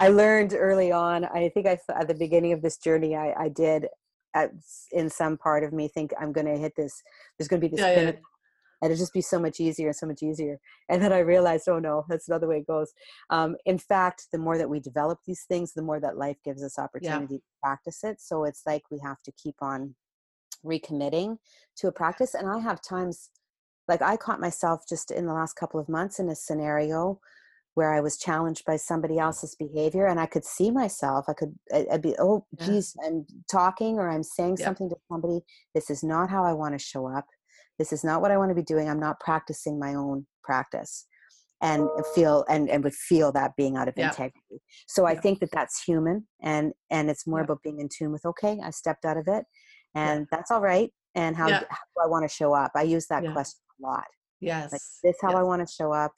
i 0.00 0.08
learned 0.08 0.54
early 0.56 0.92
on 0.92 1.24
i 1.26 1.48
think 1.48 1.66
i 1.66 1.78
at 1.94 2.08
the 2.08 2.14
beginning 2.14 2.52
of 2.52 2.62
this 2.62 2.76
journey 2.78 3.14
i, 3.16 3.32
I 3.32 3.48
did 3.48 3.86
at, 4.34 4.50
in 4.92 5.08
some 5.10 5.36
part 5.36 5.64
of 5.64 5.72
me 5.72 5.88
think 5.88 6.12
i'm 6.20 6.32
going 6.32 6.46
to 6.46 6.56
hit 6.56 6.74
this 6.76 7.02
there's 7.38 7.48
going 7.48 7.60
to 7.60 7.68
be 7.68 7.74
this 7.74 7.80
Yeah, 7.80 8.00
yeah. 8.00 8.12
and 8.82 8.90
it'd 8.90 8.98
just 8.98 9.12
be 9.12 9.20
so 9.20 9.38
much 9.38 9.60
easier 9.60 9.92
so 9.92 10.06
much 10.06 10.22
easier 10.22 10.58
and 10.88 11.02
then 11.02 11.12
i 11.12 11.18
realized 11.18 11.68
oh 11.68 11.78
no 11.78 12.04
that's 12.08 12.28
another 12.28 12.48
way 12.48 12.58
it 12.58 12.66
goes 12.66 12.92
um, 13.30 13.56
in 13.66 13.78
fact 13.78 14.26
the 14.32 14.38
more 14.38 14.58
that 14.58 14.68
we 14.68 14.80
develop 14.80 15.18
these 15.26 15.44
things 15.48 15.72
the 15.72 15.82
more 15.82 16.00
that 16.00 16.16
life 16.16 16.36
gives 16.44 16.62
us 16.62 16.78
opportunity 16.78 17.34
yeah. 17.34 17.38
to 17.38 17.44
practice 17.62 18.04
it 18.04 18.20
so 18.20 18.44
it's 18.44 18.62
like 18.66 18.82
we 18.90 18.98
have 18.98 19.22
to 19.22 19.32
keep 19.32 19.56
on 19.60 19.94
recommitting 20.64 21.38
to 21.76 21.88
a 21.88 21.92
practice 21.92 22.34
and 22.34 22.48
i 22.48 22.58
have 22.58 22.80
times 22.82 23.30
like 23.86 24.02
i 24.02 24.16
caught 24.16 24.40
myself 24.40 24.82
just 24.88 25.10
in 25.10 25.26
the 25.26 25.32
last 25.32 25.54
couple 25.54 25.78
of 25.78 25.88
months 25.88 26.18
in 26.18 26.28
a 26.28 26.34
scenario 26.34 27.20
where 27.74 27.92
I 27.92 28.00
was 28.00 28.16
challenged 28.16 28.64
by 28.64 28.76
somebody 28.76 29.18
else's 29.18 29.56
behavior 29.56 30.06
and 30.06 30.20
I 30.20 30.26
could 30.26 30.44
see 30.44 30.70
myself. 30.70 31.26
I 31.28 31.32
could, 31.32 31.54
I'd 31.72 32.02
be, 32.02 32.14
oh, 32.18 32.46
geez. 32.60 32.94
I'm 33.04 33.26
talking 33.50 33.98
or 33.98 34.08
I'm 34.08 34.22
saying 34.22 34.56
yeah. 34.58 34.66
something 34.66 34.88
to 34.88 34.96
somebody. 35.10 35.40
This 35.74 35.90
is 35.90 36.02
not 36.04 36.30
how 36.30 36.44
I 36.44 36.52
want 36.52 36.74
to 36.74 36.78
show 36.78 37.08
up. 37.08 37.26
This 37.78 37.92
is 37.92 38.04
not 38.04 38.22
what 38.22 38.30
I 38.30 38.36
want 38.36 38.50
to 38.50 38.54
be 38.54 38.62
doing. 38.62 38.88
I'm 38.88 39.00
not 39.00 39.18
practicing 39.18 39.78
my 39.78 39.94
own 39.94 40.26
practice 40.44 41.06
and 41.60 41.88
feel, 42.14 42.44
and, 42.48 42.70
and 42.70 42.84
would 42.84 42.94
feel 42.94 43.32
that 43.32 43.56
being 43.56 43.76
out 43.76 43.88
of 43.88 43.94
yeah. 43.96 44.08
integrity. 44.08 44.62
So 44.86 45.06
I 45.06 45.16
think 45.16 45.40
that 45.40 45.50
that's 45.50 45.82
human 45.82 46.26
and, 46.42 46.72
and 46.90 47.10
it's 47.10 47.26
more 47.26 47.40
about 47.40 47.62
being 47.64 47.80
in 47.80 47.88
tune 47.88 48.12
with, 48.12 48.24
okay, 48.24 48.60
I 48.62 48.70
stepped 48.70 49.04
out 49.04 49.16
of 49.16 49.26
it 49.26 49.44
and 49.94 50.26
that's 50.30 50.50
all 50.50 50.60
right. 50.60 50.90
And 51.16 51.34
how, 51.34 51.48
how 51.48 51.58
do 51.58 52.04
I 52.04 52.06
want 52.06 52.28
to 52.28 52.34
show 52.34 52.52
up? 52.54 52.72
I 52.76 52.82
use 52.82 53.06
that 53.06 53.22
question 53.32 53.60
a 53.82 53.86
lot. 53.86 54.04
Yes. 54.40 54.72
Like, 54.72 54.80
this 55.02 55.14
is 55.14 55.16
how. 55.22 55.32
I 55.32 55.42
want 55.42 55.66
to 55.66 55.72
show 55.72 55.92
up 55.92 56.12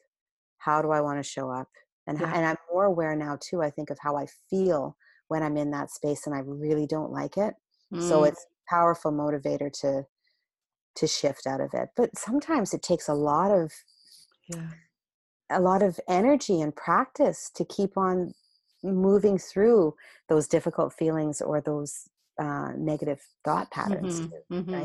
how 0.66 0.82
do 0.82 0.90
i 0.90 1.00
want 1.00 1.18
to 1.18 1.22
show 1.22 1.48
up 1.48 1.68
and, 2.06 2.20
yeah. 2.20 2.32
and 2.34 2.44
i'm 2.44 2.56
more 2.72 2.84
aware 2.84 3.16
now 3.16 3.38
too 3.40 3.62
i 3.62 3.70
think 3.70 3.88
of 3.88 3.98
how 4.00 4.16
i 4.16 4.26
feel 4.50 4.96
when 5.28 5.42
i'm 5.42 5.56
in 5.56 5.70
that 5.70 5.90
space 5.90 6.26
and 6.26 6.34
i 6.34 6.40
really 6.44 6.86
don't 6.86 7.12
like 7.12 7.36
it 7.36 7.54
mm. 7.94 8.02
so 8.02 8.24
it's 8.24 8.44
powerful 8.68 9.12
motivator 9.12 9.72
to 9.72 10.02
to 10.96 11.06
shift 11.06 11.46
out 11.46 11.60
of 11.60 11.70
it 11.72 11.88
but 11.96 12.10
sometimes 12.16 12.74
it 12.74 12.82
takes 12.82 13.08
a 13.08 13.14
lot 13.14 13.50
of 13.50 13.72
yeah. 14.48 14.68
a 15.50 15.60
lot 15.60 15.82
of 15.82 16.00
energy 16.08 16.60
and 16.60 16.74
practice 16.74 17.50
to 17.54 17.64
keep 17.64 17.96
on 17.96 18.34
moving 18.82 19.38
through 19.38 19.94
those 20.28 20.48
difficult 20.48 20.92
feelings 20.92 21.40
or 21.40 21.60
those 21.60 22.08
uh, 22.40 22.72
negative 22.76 23.20
thought 23.44 23.70
patterns 23.70 24.20
mm-hmm. 24.20 24.54
Mm-hmm. 24.54 24.84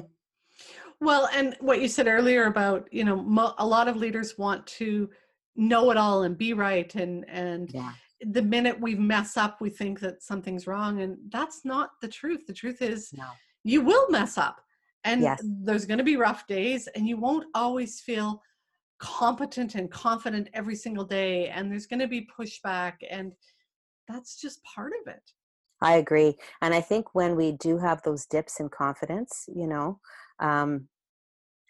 well 0.99 1.27
and 1.33 1.55
what 1.59 1.81
you 1.81 1.87
said 1.87 2.07
earlier 2.07 2.45
about 2.45 2.87
you 2.91 3.03
know 3.03 3.15
mo- 3.15 3.55
a 3.57 3.65
lot 3.65 3.87
of 3.87 3.95
leaders 3.95 4.37
want 4.37 4.65
to 4.67 5.09
know 5.55 5.91
it 5.91 5.97
all 5.97 6.23
and 6.23 6.37
be 6.37 6.53
right 6.53 6.93
and 6.95 7.27
and 7.29 7.71
yeah. 7.73 7.91
the 8.21 8.41
minute 8.41 8.79
we 8.79 8.95
mess 8.95 9.37
up 9.37 9.59
we 9.59 9.69
think 9.69 9.99
that 9.99 10.23
something's 10.23 10.67
wrong 10.67 11.01
and 11.01 11.17
that's 11.29 11.65
not 11.65 11.91
the 12.01 12.07
truth 12.07 12.45
the 12.47 12.53
truth 12.53 12.81
is 12.81 13.11
no. 13.13 13.25
you 13.63 13.81
will 13.81 14.09
mess 14.09 14.37
up 14.37 14.61
and 15.03 15.21
yes. 15.21 15.43
there's 15.63 15.85
going 15.85 15.97
to 15.97 16.03
be 16.03 16.15
rough 16.15 16.45
days 16.47 16.87
and 16.95 17.07
you 17.07 17.17
won't 17.17 17.45
always 17.53 17.99
feel 17.99 18.41
competent 18.99 19.75
and 19.75 19.89
confident 19.89 20.47
every 20.53 20.75
single 20.75 21.03
day 21.03 21.49
and 21.49 21.71
there's 21.71 21.87
going 21.87 21.99
to 21.99 22.07
be 22.07 22.27
pushback 22.39 22.93
and 23.09 23.33
that's 24.07 24.39
just 24.39 24.63
part 24.63 24.93
of 25.01 25.13
it 25.13 25.31
i 25.81 25.95
agree 25.95 26.35
and 26.61 26.73
i 26.73 26.79
think 26.79 27.07
when 27.13 27.35
we 27.35 27.53
do 27.53 27.77
have 27.77 28.01
those 28.03 28.25
dips 28.25 28.59
in 28.59 28.69
confidence 28.69 29.45
you 29.53 29.67
know 29.67 29.99
um, 30.39 30.87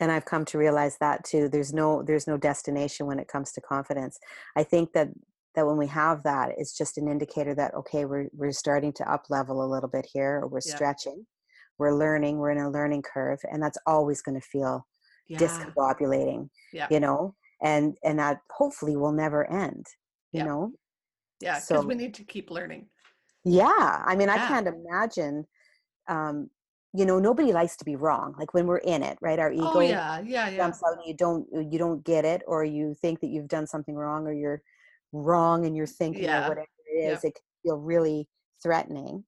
and 0.02 0.12
i've 0.12 0.26
come 0.26 0.44
to 0.44 0.58
realize 0.58 0.98
that 1.00 1.24
too 1.24 1.48
there's 1.48 1.74
no 1.74 2.04
there's 2.04 2.28
no 2.28 2.36
destination 2.36 3.06
when 3.06 3.20
it 3.20 3.28
comes 3.28 3.54
to 3.54 3.62
confidence 3.62 4.20
i 4.58 4.64
think 4.64 4.92
that 4.92 5.08
that 5.56 5.66
when 5.66 5.78
we 5.78 5.88
have 5.88 6.24
that 6.24 6.50
it's 6.58 6.78
just 6.78 6.98
an 6.98 7.08
indicator 7.08 7.56
that 7.56 7.74
okay 7.74 8.04
we're 8.04 8.28
we're 8.34 8.52
starting 8.52 8.92
to 8.92 9.10
up 9.10 9.26
level 9.30 9.64
a 9.64 9.72
little 9.72 9.90
bit 9.90 10.06
here 10.12 10.42
or 10.42 10.48
we're 10.48 10.60
yeah. 10.66 10.76
stretching 10.76 11.26
we're 11.78 11.96
learning 11.96 12.38
we're 12.38 12.52
in 12.52 12.58
a 12.58 12.70
learning 12.70 13.02
curve 13.02 13.40
and 13.52 13.62
that's 13.62 13.78
always 13.86 14.22
going 14.22 14.40
to 14.40 14.48
feel 14.48 14.86
yeah. 15.28 15.38
discombobulating 15.38 16.50
yeah. 16.74 16.88
you 16.90 17.00
know 17.00 17.34
and 17.62 17.96
and 18.04 18.20
that 18.20 18.40
hopefully 18.52 18.98
will 18.98 19.12
never 19.12 19.50
end 19.52 19.86
you 20.32 20.40
yeah. 20.40 20.46
know 20.46 20.72
yeah 21.40 21.56
because 21.56 21.68
so, 21.68 21.82
we 21.82 21.96
need 21.96 22.14
to 22.14 22.24
keep 22.24 22.50
learning 22.52 22.88
yeah 23.44 24.04
i 24.06 24.16
mean 24.16 24.30
i 24.30 24.38
can't 24.38 24.68
imagine 24.68 25.46
um 26.08 26.50
you 26.94 27.06
know 27.06 27.20
nobody 27.20 27.54
likes 27.54 27.76
to 27.78 27.86
be 27.86 27.96
wrong 27.96 28.36
like 28.38 28.54
when 28.54 28.68
we're 28.68 28.78
in 28.78 29.02
it 29.04 29.18
right 29.22 29.40
our 29.40 29.52
oh, 29.52 29.56
ego 29.56 29.72
oh, 29.76 29.80
yeah 29.80 30.20
yeah 30.22 30.50
yeah 30.50 30.58
jumps 30.58 30.82
out 30.86 30.98
and 30.98 31.06
you 31.06 31.14
don't 31.14 31.48
you 31.72 31.80
don't 31.80 32.04
get 32.04 32.26
it 32.26 32.42
or 32.48 32.64
you 32.64 32.94
think 33.02 33.20
that 33.22 33.28
you've 33.28 33.48
done 33.48 33.66
something 33.66 33.96
wrong 33.96 34.26
or 34.28 34.34
you're 34.34 34.62
wrong 35.14 35.66
in 35.66 35.76
your 35.76 35.88
thinking 35.88 36.24
yeah. 36.24 36.46
or 36.46 36.50
whatever 36.50 36.68
it 36.88 36.98
is 37.00 37.24
yep. 37.24 37.24
it 37.24 37.36
can 37.36 37.44
feel 37.64 37.78
really 37.78 38.28
threatening 38.62 39.24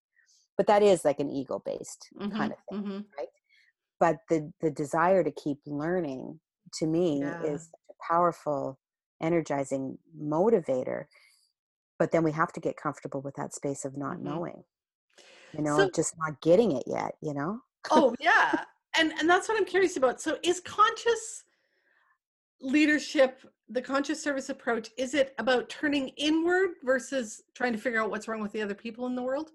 but 0.58 0.68
that 0.68 0.84
is 0.84 1.06
like 1.06 1.20
an 1.20 1.30
ego 1.30 1.62
based 1.66 2.10
mm-hmm, 2.20 2.36
kind 2.36 2.52
of 2.52 2.58
thing 2.70 2.84
mm-hmm. 2.84 3.00
right 3.18 3.28
but 4.00 4.18
the 4.30 4.52
the 4.62 4.72
desire 4.72 5.24
to 5.24 5.32
keep 5.32 5.58
learning 5.66 6.40
to 6.74 6.86
me 6.86 7.20
yeah. 7.20 7.42
is 7.44 7.70
a 7.90 7.94
powerful 8.12 8.78
energizing 9.22 9.98
motivator 10.22 11.06
but 11.98 12.12
then 12.12 12.24
we 12.24 12.32
have 12.32 12.52
to 12.52 12.60
get 12.60 12.76
comfortable 12.76 13.22
with 13.22 13.36
that 13.36 13.54
space 13.54 13.86
of 13.86 13.96
not 13.98 14.16
mm-hmm. 14.16 14.26
knowing 14.26 14.64
you 15.54 15.62
know 15.62 15.78
so, 15.78 15.90
just 15.96 16.16
not 16.18 16.40
getting 16.42 16.72
it 16.74 16.84
yet 16.88 17.16
you 17.22 17.34
know? 17.34 17.60
Oh 17.92 18.16
yeah 18.20 18.64
and 18.98 19.12
and 19.20 19.30
that's 19.30 19.50
what 19.50 19.58
i'm 19.58 19.66
curious 19.66 19.98
about 19.98 20.22
so 20.22 20.38
is 20.44 20.62
conscious 20.62 21.44
leadership 22.62 23.42
the 23.70 23.82
conscious 23.82 24.22
service 24.22 24.50
approach 24.50 24.90
is 24.98 25.14
it 25.14 25.34
about 25.38 25.70
turning 25.70 26.10
inward 26.18 26.72
versus 26.84 27.42
trying 27.56 27.74
to 27.74 27.78
figure 27.78 28.02
out 28.02 28.10
what's 28.10 28.28
wrong 28.28 28.42
with 28.42 28.52
the 28.52 28.62
other 28.62 28.76
people 28.76 29.06
in 29.08 29.16
the 29.16 29.22
world? 29.22 29.52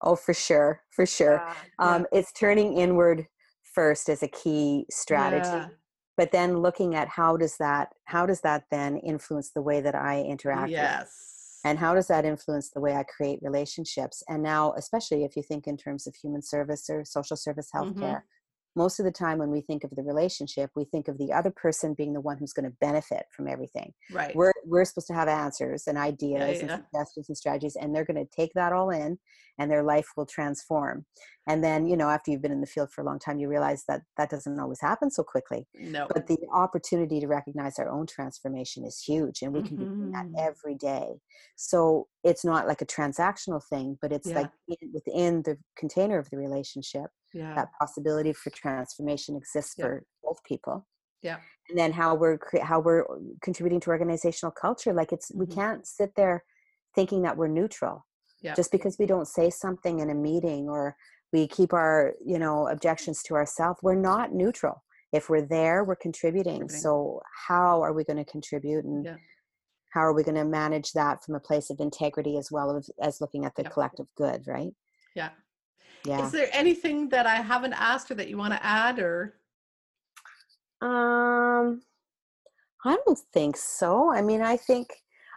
Oh 0.00 0.16
for 0.16 0.34
sure 0.34 0.82
for 0.90 1.06
sure 1.06 1.42
yeah, 1.44 1.54
um, 1.78 2.06
it's 2.12 2.32
turning 2.32 2.78
inward 2.78 3.26
first 3.62 4.08
as 4.08 4.22
a 4.22 4.28
key 4.28 4.86
strategy 4.90 5.48
yeah. 5.48 5.68
but 6.16 6.30
then 6.30 6.58
looking 6.58 6.94
at 6.94 7.08
how 7.08 7.36
does 7.36 7.56
that 7.58 7.88
how 8.04 8.24
does 8.24 8.40
that 8.42 8.64
then 8.70 8.96
influence 8.98 9.50
the 9.50 9.62
way 9.62 9.80
that 9.80 9.94
i 9.94 10.22
interact 10.22 10.70
yes 10.70 11.37
and 11.64 11.78
how 11.78 11.94
does 11.94 12.06
that 12.08 12.24
influence 12.24 12.70
the 12.70 12.80
way 12.80 12.94
i 12.94 13.02
create 13.04 13.38
relationships? 13.42 14.22
And 14.28 14.42
now 14.42 14.72
especially 14.76 15.24
if 15.24 15.36
you 15.36 15.42
think 15.42 15.66
in 15.66 15.76
terms 15.76 16.06
of 16.06 16.14
human 16.14 16.42
service 16.42 16.88
or 16.88 17.04
social 17.04 17.36
service 17.36 17.68
healthcare 17.74 17.94
mm-hmm 17.94 18.26
most 18.78 19.00
of 19.00 19.04
the 19.04 19.10
time 19.12 19.38
when 19.38 19.50
we 19.50 19.60
think 19.60 19.82
of 19.84 19.90
the 19.90 20.02
relationship 20.02 20.70
we 20.76 20.84
think 20.84 21.08
of 21.08 21.18
the 21.18 21.32
other 21.32 21.50
person 21.50 21.94
being 21.94 22.12
the 22.12 22.20
one 22.20 22.38
who's 22.38 22.52
going 22.52 22.64
to 22.70 22.76
benefit 22.80 23.24
from 23.34 23.48
everything. 23.48 23.92
Right. 24.10 24.34
We're 24.34 24.52
we're 24.64 24.84
supposed 24.84 25.08
to 25.08 25.14
have 25.14 25.28
answers 25.28 25.86
and 25.86 25.98
ideas 25.98 26.60
yeah, 26.60 26.66
yeah. 26.66 26.74
and 26.74 26.84
suggestions 26.92 27.28
and 27.28 27.36
strategies 27.36 27.76
and 27.76 27.94
they're 27.94 28.04
going 28.04 28.24
to 28.24 28.36
take 28.36 28.52
that 28.54 28.72
all 28.72 28.90
in 28.90 29.18
and 29.58 29.70
their 29.70 29.82
life 29.82 30.08
will 30.16 30.26
transform 30.26 31.04
and 31.46 31.64
then 31.64 31.86
you 31.86 31.96
know 31.96 32.08
after 32.08 32.30
you've 32.30 32.42
been 32.42 32.52
in 32.52 32.60
the 32.60 32.66
field 32.66 32.90
for 32.90 33.02
a 33.02 33.04
long 33.04 33.18
time 33.18 33.38
you 33.38 33.48
realize 33.48 33.84
that 33.88 34.02
that 34.16 34.30
doesn't 34.30 34.58
always 34.60 34.80
happen 34.80 35.10
so 35.10 35.22
quickly 35.22 35.66
no 35.74 36.06
but 36.12 36.26
the 36.26 36.38
opportunity 36.52 37.20
to 37.20 37.26
recognize 37.26 37.78
our 37.78 37.88
own 37.88 38.06
transformation 38.06 38.84
is 38.84 39.02
huge 39.04 39.42
and 39.42 39.52
we 39.52 39.62
can 39.62 39.76
mm-hmm. 39.76 39.90
be 39.90 39.96
doing 39.96 40.12
that 40.12 40.26
every 40.38 40.74
day 40.74 41.08
so 41.56 42.06
it's 42.24 42.44
not 42.44 42.66
like 42.66 42.82
a 42.82 42.86
transactional 42.86 43.62
thing 43.68 43.98
but 44.00 44.12
it's 44.12 44.28
yeah. 44.28 44.36
like 44.36 44.50
within 44.92 45.42
the 45.42 45.56
container 45.76 46.18
of 46.18 46.28
the 46.30 46.36
relationship 46.36 47.10
yeah. 47.34 47.54
that 47.54 47.68
possibility 47.78 48.32
for 48.32 48.50
transformation 48.50 49.36
exists 49.36 49.74
yeah. 49.76 49.84
for 49.84 50.04
both 50.22 50.42
people 50.44 50.86
yeah 51.22 51.38
and 51.68 51.78
then 51.78 51.92
how 51.92 52.14
we're 52.14 52.38
how 52.62 52.78
we're 52.78 53.04
contributing 53.42 53.80
to 53.80 53.90
organizational 53.90 54.52
culture 54.52 54.92
like 54.92 55.12
it's 55.12 55.30
mm-hmm. 55.30 55.40
we 55.40 55.46
can't 55.46 55.86
sit 55.86 56.10
there 56.16 56.44
thinking 56.94 57.22
that 57.22 57.36
we're 57.36 57.48
neutral 57.48 58.04
yeah. 58.42 58.54
just 58.54 58.72
because 58.72 58.96
we 58.98 59.06
don't 59.06 59.26
say 59.26 59.50
something 59.50 60.00
in 60.00 60.10
a 60.10 60.14
meeting 60.14 60.68
or 60.68 60.96
we 61.32 61.46
keep 61.46 61.72
our 61.72 62.14
you 62.24 62.38
know 62.38 62.68
objections 62.68 63.22
to 63.22 63.34
ourselves 63.34 63.78
we're 63.82 63.94
not 63.94 64.32
neutral 64.32 64.82
if 65.12 65.28
we're 65.28 65.46
there 65.46 65.84
we're 65.84 65.96
contributing, 65.96 66.60
contributing. 66.60 66.80
so 66.80 67.20
how 67.48 67.82
are 67.82 67.92
we 67.92 68.04
going 68.04 68.16
to 68.16 68.30
contribute 68.30 68.84
and 68.84 69.04
yeah. 69.04 69.16
how 69.92 70.00
are 70.00 70.12
we 70.12 70.22
going 70.22 70.34
to 70.34 70.44
manage 70.44 70.92
that 70.92 71.22
from 71.24 71.34
a 71.34 71.40
place 71.40 71.70
of 71.70 71.80
integrity 71.80 72.36
as 72.36 72.50
well 72.50 72.76
as, 72.76 72.90
as 73.02 73.20
looking 73.20 73.44
at 73.44 73.54
the 73.56 73.62
yeah. 73.62 73.68
collective 73.70 74.06
good 74.16 74.42
right 74.46 74.72
yeah 75.14 75.30
yeah 76.04 76.24
is 76.24 76.32
there 76.32 76.48
anything 76.52 77.08
that 77.08 77.26
i 77.26 77.36
haven't 77.36 77.74
asked 77.74 78.10
or 78.10 78.14
that 78.14 78.28
you 78.28 78.36
want 78.36 78.52
to 78.52 78.64
add 78.64 78.98
or 78.98 79.34
um 80.80 81.80
i 82.84 82.96
don't 83.04 83.18
think 83.32 83.56
so 83.56 84.12
i 84.12 84.22
mean 84.22 84.40
i 84.40 84.56
think 84.56 84.88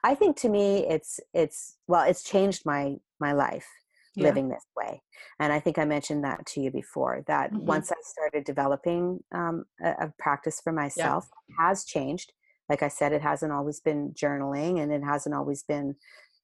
i 0.03 0.15
think 0.15 0.35
to 0.35 0.49
me 0.49 0.85
it's 0.87 1.19
it's 1.33 1.77
well 1.87 2.03
it's 2.07 2.23
changed 2.23 2.63
my 2.65 2.95
my 3.19 3.33
life 3.33 3.67
yeah. 4.15 4.23
living 4.23 4.49
this 4.49 4.65
way 4.75 5.01
and 5.39 5.53
i 5.53 5.59
think 5.59 5.77
i 5.77 5.85
mentioned 5.85 6.23
that 6.23 6.45
to 6.45 6.61
you 6.61 6.71
before 6.71 7.23
that 7.27 7.51
mm-hmm. 7.51 7.65
once 7.65 7.91
i 7.91 7.95
started 8.03 8.43
developing 8.43 9.19
um, 9.33 9.65
a, 9.83 9.89
a, 9.89 10.13
practice 10.19 10.59
for 10.61 10.73
myself 10.73 11.27
yeah. 11.49 11.67
has 11.67 11.85
changed 11.85 12.33
like 12.69 12.83
i 12.83 12.87
said 12.87 13.13
it 13.13 13.21
hasn't 13.21 13.51
always 13.51 13.79
been 13.79 14.11
journaling 14.11 14.81
and 14.81 14.91
it 14.91 15.03
hasn't 15.03 15.35
always 15.35 15.63
been 15.63 15.95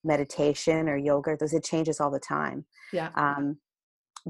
meditation 0.04 0.88
or 0.88 0.98
yoga 0.98 1.36
those 1.38 1.54
it 1.54 1.64
changes 1.64 2.00
all 2.00 2.12
the 2.12 2.20
time 2.20 2.66
yeah 2.94 3.10
um, 3.16 3.58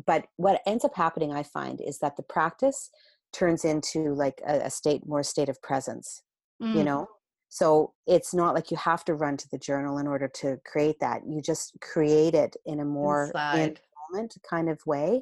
but 0.06 0.26
what 0.38 0.62
ends 0.66 0.84
up 0.84 0.96
happening 0.96 1.32
i 1.32 1.44
find 1.44 1.80
is 1.82 2.00
that 2.00 2.18
the 2.18 2.24
practice 2.24 2.90
turns 3.34 3.66
into 3.66 4.14
like 4.14 4.42
a, 4.48 4.62
a 4.62 4.70
state 4.70 5.06
more 5.06 5.22
state 5.22 5.50
of 5.50 5.62
presence 5.62 6.24
mm. 6.62 6.74
you 6.74 6.84
know 6.84 7.08
so 7.50 7.94
it's 8.06 8.34
not 8.34 8.54
like 8.54 8.72
you 8.72 8.78
have 8.78 9.04
to 9.06 9.14
run 9.14 9.38
to 9.38 9.48
the 9.52 9.58
journal 9.58 9.98
in 9.98 10.08
order 10.08 10.28
to 10.28 10.58
create 10.66 11.00
that 11.00 11.22
you 11.28 11.42
just 11.42 11.74
create 11.82 12.34
it 12.36 12.56
in 12.66 12.80
a 12.80 12.86
more 12.86 13.32
in 13.56 13.76
moment 14.12 14.36
kind 14.50 14.70
of 14.70 14.80
way 14.86 15.22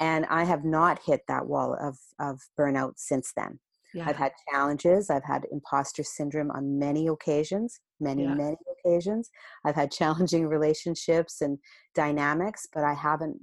and 0.00 0.26
i 0.26 0.44
have 0.44 0.64
not 0.64 1.00
hit 1.04 1.22
that 1.28 1.46
wall 1.46 1.76
of 1.80 1.98
of 2.18 2.40
burnout 2.58 2.94
since 2.96 3.32
then 3.36 3.58
Yeah. 3.92 4.06
I've 4.08 4.16
had 4.24 4.32
challenges. 4.50 5.10
I've 5.10 5.24
had 5.24 5.46
imposter 5.50 6.04
syndrome 6.04 6.50
on 6.52 6.78
many 6.78 7.08
occasions, 7.08 7.80
many, 7.98 8.22
Yeah. 8.22 8.34
many 8.34 8.56
occasions. 8.74 9.30
I've 9.64 9.74
had 9.74 9.90
challenging 10.00 10.46
relationships 10.46 11.40
and 11.40 11.58
dynamics, 11.94 12.68
but 12.72 12.84
I 12.84 12.94
haven't 12.94 13.36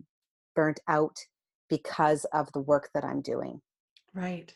burnt 0.56 0.80
out 0.88 1.18
because 1.70 2.26
of 2.32 2.50
the 2.54 2.62
work 2.62 2.90
that 2.94 3.04
I'm 3.04 3.22
doing. 3.22 3.62
Right. 4.14 4.56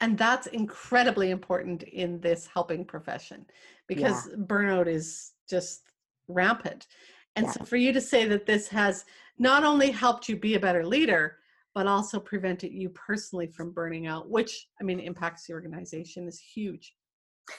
And 0.00 0.18
that's 0.18 0.46
incredibly 0.48 1.30
important 1.30 1.82
in 1.84 2.20
this 2.20 2.46
helping 2.46 2.84
profession 2.84 3.46
because 3.86 4.28
burnout 4.36 4.86
is 4.86 5.32
just 5.48 5.82
rampant. 6.28 6.86
And 7.34 7.46
Yeah. 7.46 7.52
so 7.52 7.64
for 7.64 7.76
you 7.76 7.92
to 7.92 8.00
say 8.00 8.26
that 8.26 8.46
this 8.46 8.68
has 8.68 9.04
not 9.38 9.64
only 9.64 9.90
helped 9.90 10.28
you 10.28 10.36
be 10.36 10.54
a 10.54 10.60
better 10.60 10.84
leader, 10.84 11.38
but 11.74 11.86
also 11.86 12.18
prevented 12.18 12.72
you 12.72 12.88
personally 12.90 13.46
from 13.46 13.72
burning 13.72 14.06
out, 14.06 14.30
which 14.30 14.68
I 14.80 14.84
mean 14.84 15.00
impacts 15.00 15.46
the 15.46 15.52
organization 15.52 16.26
is 16.26 16.40
huge. 16.40 16.94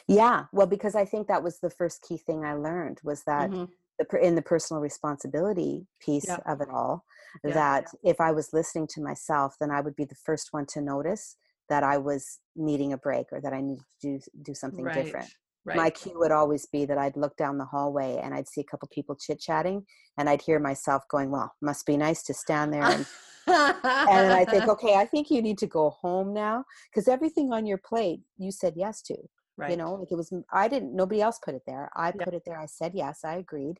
Yeah, 0.08 0.45
well, 0.52 0.67
because 0.67 0.95
I 0.95 1.06
think 1.06 1.28
that 1.28 1.43
was 1.43 1.60
the 1.60 1.69
first 1.69 2.02
key 2.02 2.17
thing 2.17 2.43
I 2.43 2.54
learned 2.54 3.00
was 3.04 3.23
that 3.23 3.52
Mhm. 3.52 3.69
the 4.00 4.19
in 4.19 4.36
the 4.36 4.41
personal 4.41 4.82
responsibility 4.82 5.88
piece 6.00 6.28
Yeah. 6.28 6.39
of 6.45 6.62
it 6.62 6.69
all, 6.69 7.06
Yeah. 7.43 7.54
that 7.54 7.86
if 8.04 8.19
I 8.19 8.32
was 8.32 8.54
listening 8.54 8.88
to 8.88 9.02
myself, 9.02 9.56
then 9.60 9.71
I 9.71 9.82
would 9.82 9.95
be 9.95 10.06
the 10.06 10.15
first 10.15 10.50
one 10.52 10.65
to 10.67 10.82
notice 10.82 11.38
that 11.70 11.84
I 11.84 11.98
was 11.98 12.40
needing 12.56 12.94
a 12.94 12.98
break 12.98 13.28
or 13.32 13.42
that 13.42 13.54
I 13.54 13.62
needed 13.62 13.84
to 14.02 14.20
do 14.20 14.20
do 14.44 14.54
something 14.54 14.86
Right. 14.86 14.94
different. 15.06 15.30
Right. 15.66 15.78
My 15.78 15.90
cue 15.90 16.18
would 16.18 16.32
always 16.32 16.66
be 16.66 16.86
that 16.86 16.98
I'd 16.98 17.18
look 17.18 17.36
down 17.36 17.58
the 17.58 17.66
hallway 17.66 18.22
and 18.24 18.34
I'd 18.34 18.48
see 18.48 18.62
a 18.62 18.64
couple 18.64 18.88
people 18.90 19.16
chit 19.16 19.40
chatting, 19.40 19.86
and 20.18 20.30
I'd 20.30 20.42
hear 20.42 20.60
myself 20.60 21.04
going, 21.10 21.30
"Well, 21.30 21.54
must 21.62 21.86
be 21.86 21.98
nice 21.98 22.24
to 22.24 22.34
stand 22.34 22.72
there." 22.74 22.84
And, 22.84 23.06
and 23.48 24.34
I 24.34 24.46
think, 24.46 24.68
"Okay, 24.70 24.96
I 24.96 25.06
think 25.06 25.30
you 25.30 25.42
need 25.42 25.58
to 25.60 25.68
go 25.68 25.90
home 25.90 26.34
now 26.34 26.64
because 26.90 27.08
everything 27.10 27.52
on 27.52 27.66
your 27.66 27.80
plate 27.80 28.22
you 28.38 28.52
said 28.52 28.74
yes 28.78 29.02
to." 29.04 29.18
right. 29.58 29.72
you 29.72 29.78
know 29.78 29.96
like 29.96 30.12
it 30.12 30.16
was 30.16 30.32
i 30.54 30.68
didn't 30.68 30.96
nobody 30.96 31.22
else 31.22 31.40
put 31.44 31.56
it 31.56 31.64
there 31.66 31.90
i 31.96 32.14
Yeah. 32.16 32.24
put 32.24 32.34
it 32.34 32.44
there 32.46 32.60
i 32.60 32.66
said 32.68 32.92
yes 32.94 33.22
i 33.26 33.36
agreed 33.36 33.80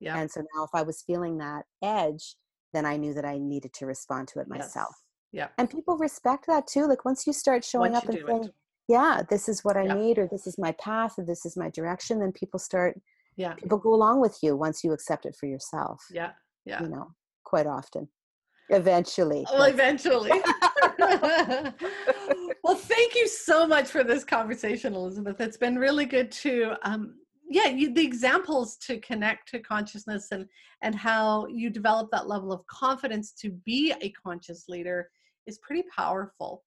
yeah. 0.00 0.16
and 0.16 0.30
so 0.30 0.40
now 0.54 0.64
if 0.64 0.70
i 0.74 0.82
was 0.82 1.02
feeling 1.02 1.38
that 1.38 1.64
edge 1.82 2.36
then 2.72 2.86
i 2.86 2.96
knew 2.96 3.12
that 3.14 3.24
i 3.24 3.36
needed 3.38 3.72
to 3.74 3.86
respond 3.86 4.28
to 4.28 4.38
it 4.40 4.48
myself 4.48 4.94
Yes. 4.96 5.04
Yeah. 5.32 5.48
and 5.58 5.68
people 5.68 5.96
respect 5.98 6.46
that 6.46 6.66
too 6.66 6.86
like 6.86 7.04
once 7.04 7.26
you 7.26 7.32
start 7.32 7.64
showing 7.64 7.92
Once 7.92 8.04
up 8.04 8.10
and 8.10 8.18
do 8.18 8.24
it. 8.24 8.28
saying 8.28 8.50
yeah 8.88 9.22
this 9.28 9.48
is 9.48 9.62
what 9.64 9.76
i 9.76 9.82
Yeah. 9.84 9.94
need 9.94 10.18
or 10.18 10.26
this 10.26 10.46
is 10.46 10.56
my 10.58 10.72
path 10.72 11.18
or 11.18 11.24
this 11.24 11.44
is 11.44 11.56
my 11.56 11.68
direction 11.70 12.18
then 12.20 12.32
people 12.32 12.58
start 12.58 12.98
Yeah. 13.36 13.54
people 13.54 13.78
go 13.78 13.92
along 13.94 14.20
with 14.20 14.38
you 14.42 14.56
once 14.56 14.82
you 14.82 14.92
accept 14.92 15.26
it 15.26 15.36
for 15.36 15.46
yourself 15.46 16.04
Yeah. 16.10 16.32
Yeah. 16.64 16.82
you 16.82 16.88
know 16.88 17.14
quite 17.44 17.66
often 17.66 18.08
eventually 18.70 19.46
Well, 19.50 19.62
eventually. 19.64 20.30
well, 22.62 22.74
thank 22.76 23.14
you 23.14 23.26
so 23.28 23.66
much 23.66 23.88
for 23.88 24.04
this 24.04 24.24
conversation, 24.24 24.94
Elizabeth. 24.94 25.40
It's 25.40 25.56
been 25.56 25.76
really 25.78 26.04
good 26.04 26.30
to, 26.32 26.74
um, 26.82 27.14
yeah, 27.48 27.68
you, 27.68 27.94
the 27.94 28.04
examples 28.04 28.76
to 28.86 28.98
connect 29.00 29.48
to 29.50 29.58
consciousness 29.60 30.28
and 30.32 30.46
and 30.82 30.94
how 30.94 31.46
you 31.46 31.70
develop 31.70 32.10
that 32.12 32.28
level 32.28 32.52
of 32.52 32.64
confidence 32.66 33.32
to 33.40 33.50
be 33.64 33.94
a 34.02 34.10
conscious 34.10 34.68
leader 34.68 35.08
is 35.48 35.58
pretty 35.58 35.82
powerful. 35.96 36.62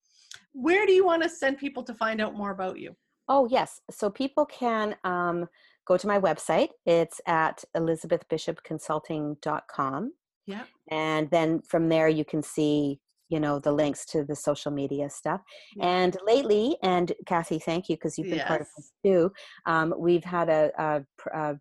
Where 0.54 0.86
do 0.86 0.92
you 0.92 1.06
want 1.06 1.24
to 1.24 1.30
send 1.30 1.58
people 1.58 1.84
to 1.84 1.94
find 1.94 2.20
out 2.20 2.36
more 2.36 2.52
about 2.52 2.78
you? 2.80 2.94
Oh, 3.30 3.48
yes. 3.50 3.80
So 3.90 4.10
people 4.10 4.46
can 4.46 4.98
um, 5.06 5.48
go 5.88 5.96
to 5.96 6.08
my 6.08 6.20
website. 6.20 6.68
It's 6.86 7.22
at 7.28 7.64
elizabethbishopconsulting.com. 7.78 10.12
Yeah. 10.48 10.64
And 10.90 11.30
then 11.30 11.62
from 11.62 11.88
there, 11.88 12.10
you 12.10 12.26
can 12.26 12.44
see, 12.44 13.00
you 13.30 13.40
know, 13.40 13.60
the 13.60 13.72
links 13.72 14.06
to 14.08 14.26
the 14.26 14.36
social 14.36 14.72
media 14.72 15.10
stuff. 15.10 15.40
And 15.80 16.18
lately, 16.26 16.76
and 16.84 17.14
Kathy, 17.26 17.60
thank 17.60 17.88
you 17.88 17.96
because 17.96 18.18
you've 18.18 18.30
been 18.30 18.46
part 18.46 18.60
of 18.62 18.68
this 18.76 18.92
too. 19.06 19.32
Um, 19.66 19.94
we've 19.98 20.26
had 20.26 20.50
a, 20.50 20.72
a, 20.78 21.02
a 21.34 21.56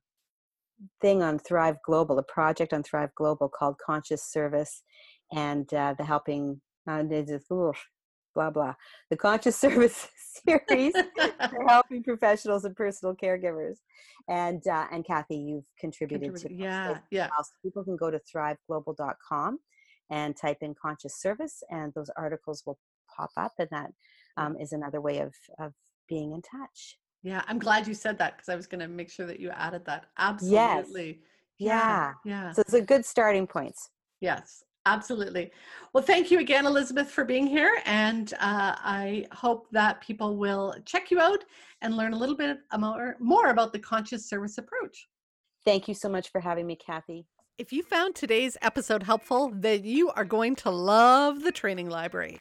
thing 1.00 1.22
on 1.22 1.38
Thrive 1.38 1.76
Global, 1.84 2.18
a 2.18 2.24
project 2.24 2.72
on 2.72 2.82
Thrive 2.82 3.14
Global 3.14 3.48
called 3.48 3.76
Conscious 3.84 4.24
Service 4.24 4.82
and 5.32 5.72
uh, 5.74 5.94
the 5.96 6.04
Helping, 6.04 6.60
oof, 6.88 7.88
blah, 8.34 8.50
blah, 8.50 8.74
the 9.10 9.16
Conscious 9.16 9.56
Service 9.60 10.08
series 10.46 10.92
for 11.50 11.68
helping 11.68 12.02
professionals 12.02 12.64
and 12.64 12.76
personal 12.76 13.14
caregivers. 13.14 13.76
And 14.28 14.64
uh, 14.66 14.86
and 14.92 15.04
Kathy, 15.04 15.36
you've 15.36 15.64
contributed 15.78 16.36
to 16.36 16.54
yeah, 16.54 16.98
yeah. 17.10 17.28
So 17.38 17.50
people 17.64 17.84
can 17.84 17.96
go 17.96 18.10
to 18.10 18.20
thriveglobal.com 18.34 19.58
and 20.10 20.36
type 20.36 20.58
in 20.60 20.74
conscious 20.80 21.20
service, 21.20 21.62
and 21.70 21.92
those 21.94 22.10
articles 22.16 22.62
will 22.66 22.78
pop 23.16 23.30
up, 23.36 23.52
and 23.58 23.68
that 23.70 23.90
um, 24.36 24.56
is 24.60 24.72
another 24.72 25.00
way 25.00 25.18
of 25.18 25.34
of 25.58 25.72
being 26.08 26.32
in 26.32 26.42
touch. 26.42 26.96
Yeah, 27.22 27.42
I'm 27.48 27.58
glad 27.58 27.86
you 27.86 27.94
said 27.94 28.18
that 28.18 28.36
because 28.36 28.48
I 28.48 28.56
was 28.56 28.66
going 28.66 28.80
to 28.80 28.88
make 28.88 29.10
sure 29.10 29.26
that 29.26 29.40
you 29.40 29.50
added 29.50 29.84
that. 29.86 30.06
Absolutely. 30.18 31.20
Yeah. 31.58 32.14
Yeah. 32.24 32.52
So 32.52 32.62
it's 32.62 32.72
a 32.72 32.80
good 32.80 33.04
starting 33.04 33.46
points. 33.46 33.90
Yes, 34.20 34.64
absolutely. 34.86 35.50
Well, 35.92 36.04
thank 36.04 36.30
you 36.30 36.38
again, 36.38 36.66
Elizabeth, 36.66 37.10
for 37.10 37.24
being 37.24 37.46
here. 37.46 37.80
And 37.84 38.32
uh, 38.34 38.76
I 38.78 39.26
hope 39.32 39.68
that 39.72 40.00
people 40.00 40.36
will 40.36 40.74
check 40.84 41.10
you 41.10 41.20
out 41.20 41.44
and 41.82 41.96
learn 41.96 42.12
a 42.12 42.18
little 42.18 42.36
bit 42.36 42.58
more, 42.78 43.16
more 43.18 43.48
about 43.48 43.72
the 43.72 43.78
conscious 43.78 44.28
service 44.28 44.58
approach. 44.58 45.08
Thank 45.64 45.88
you 45.88 45.94
so 45.94 46.08
much 46.08 46.30
for 46.30 46.40
having 46.40 46.66
me, 46.66 46.76
Kathy. 46.76 47.26
If 47.58 47.74
you 47.74 47.82
found 47.82 48.14
today's 48.14 48.56
episode 48.62 49.02
helpful, 49.02 49.52
then 49.54 49.84
you 49.84 50.08
are 50.12 50.24
going 50.24 50.56
to 50.56 50.70
love 50.70 51.42
the 51.42 51.52
training 51.52 51.90
library. 51.90 52.40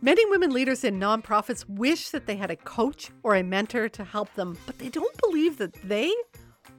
Many 0.00 0.24
women 0.30 0.52
leaders 0.52 0.84
in 0.84 1.00
nonprofits 1.00 1.68
wish 1.68 2.10
that 2.10 2.26
they 2.26 2.36
had 2.36 2.52
a 2.52 2.56
coach 2.56 3.10
or 3.24 3.34
a 3.34 3.42
mentor 3.42 3.88
to 3.88 4.04
help 4.04 4.32
them, 4.34 4.56
but 4.66 4.78
they 4.78 4.88
don't 4.88 5.16
believe 5.18 5.58
that 5.58 5.74
they 5.82 6.14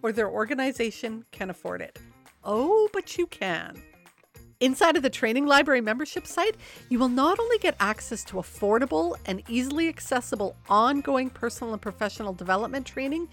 or 0.02 0.14
their 0.14 0.30
organization 0.30 1.26
can 1.32 1.50
afford 1.50 1.82
it. 1.82 2.00
Oh, 2.46 2.88
but 2.94 3.18
you 3.18 3.28
can. 3.28 3.82
Inside 4.62 4.96
of 4.96 5.02
the 5.02 5.10
Training 5.10 5.48
Library 5.48 5.82
membership 5.82 6.28
site, 6.28 6.56
you 6.90 7.00
will 7.00 7.10
not 7.10 7.40
only 7.40 7.58
get 7.58 7.76
access 7.80 8.24
to 8.26 8.36
affordable 8.36 9.16
and 9.26 9.42
easily 9.50 9.90
accessible 9.90 10.56
ongoing 10.70 11.32
personal 11.32 11.74
and 11.74 11.82
professional 11.82 12.32
development 12.32 12.86
training, 12.86 13.28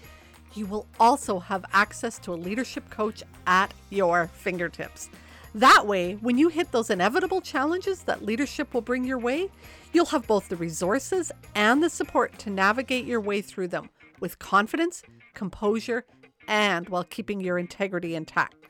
you 0.55 0.65
will 0.65 0.87
also 0.99 1.37
have 1.37 1.63
access 1.71 2.17
to 2.17 2.33
a 2.33 2.33
leadership 2.33 2.89
coach 2.89 3.21
at 3.45 3.71
your 3.91 4.31
fingertips. 4.33 5.07
That 5.53 5.85
way, 5.85 6.13
when 6.13 6.39
you 6.39 6.47
hit 6.47 6.71
those 6.71 6.89
inevitable 6.89 7.41
challenges 7.41 8.01
that 8.03 8.25
leadership 8.25 8.73
will 8.73 8.81
bring 8.81 9.03
your 9.03 9.19
way, 9.19 9.51
you'll 9.93 10.05
have 10.07 10.25
both 10.25 10.49
the 10.49 10.55
resources 10.55 11.31
and 11.53 11.83
the 11.83 11.91
support 11.91 12.39
to 12.39 12.49
navigate 12.49 13.05
your 13.05 13.21
way 13.21 13.43
through 13.43 13.67
them 13.67 13.91
with 14.19 14.39
confidence, 14.39 15.03
composure, 15.35 16.05
and 16.47 16.89
while 16.89 17.03
keeping 17.03 17.39
your 17.39 17.59
integrity 17.59 18.15
intact. 18.15 18.68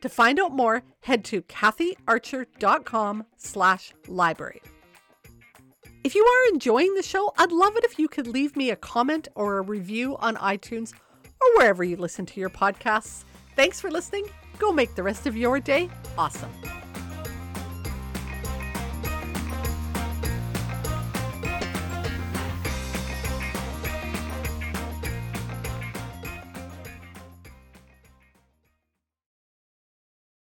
To 0.00 0.08
find 0.08 0.40
out 0.40 0.52
more, 0.52 0.82
head 1.00 1.24
to 1.26 1.42
kathyarcher.com 1.42 3.24
slash 3.36 3.92
library. 4.08 4.62
If 6.02 6.14
you 6.14 6.24
are 6.24 6.52
enjoying 6.52 6.94
the 6.94 7.02
show, 7.02 7.34
I'd 7.36 7.52
love 7.52 7.76
it 7.76 7.84
if 7.84 7.98
you 7.98 8.08
could 8.08 8.26
leave 8.26 8.56
me 8.56 8.70
a 8.70 8.76
comment 8.76 9.28
or 9.34 9.58
a 9.58 9.62
review 9.62 10.16
on 10.16 10.36
iTunes 10.36 10.94
or 11.40 11.58
wherever 11.58 11.84
you 11.84 11.96
listen 11.96 12.24
to 12.26 12.40
your 12.40 12.50
podcasts. 12.50 13.24
Thanks 13.54 13.80
for 13.80 13.90
listening. 13.90 14.26
Go 14.58 14.72
make 14.72 14.94
the 14.94 15.02
rest 15.02 15.26
of 15.26 15.36
your 15.36 15.60
day 15.60 15.90
awesome. 16.16 16.50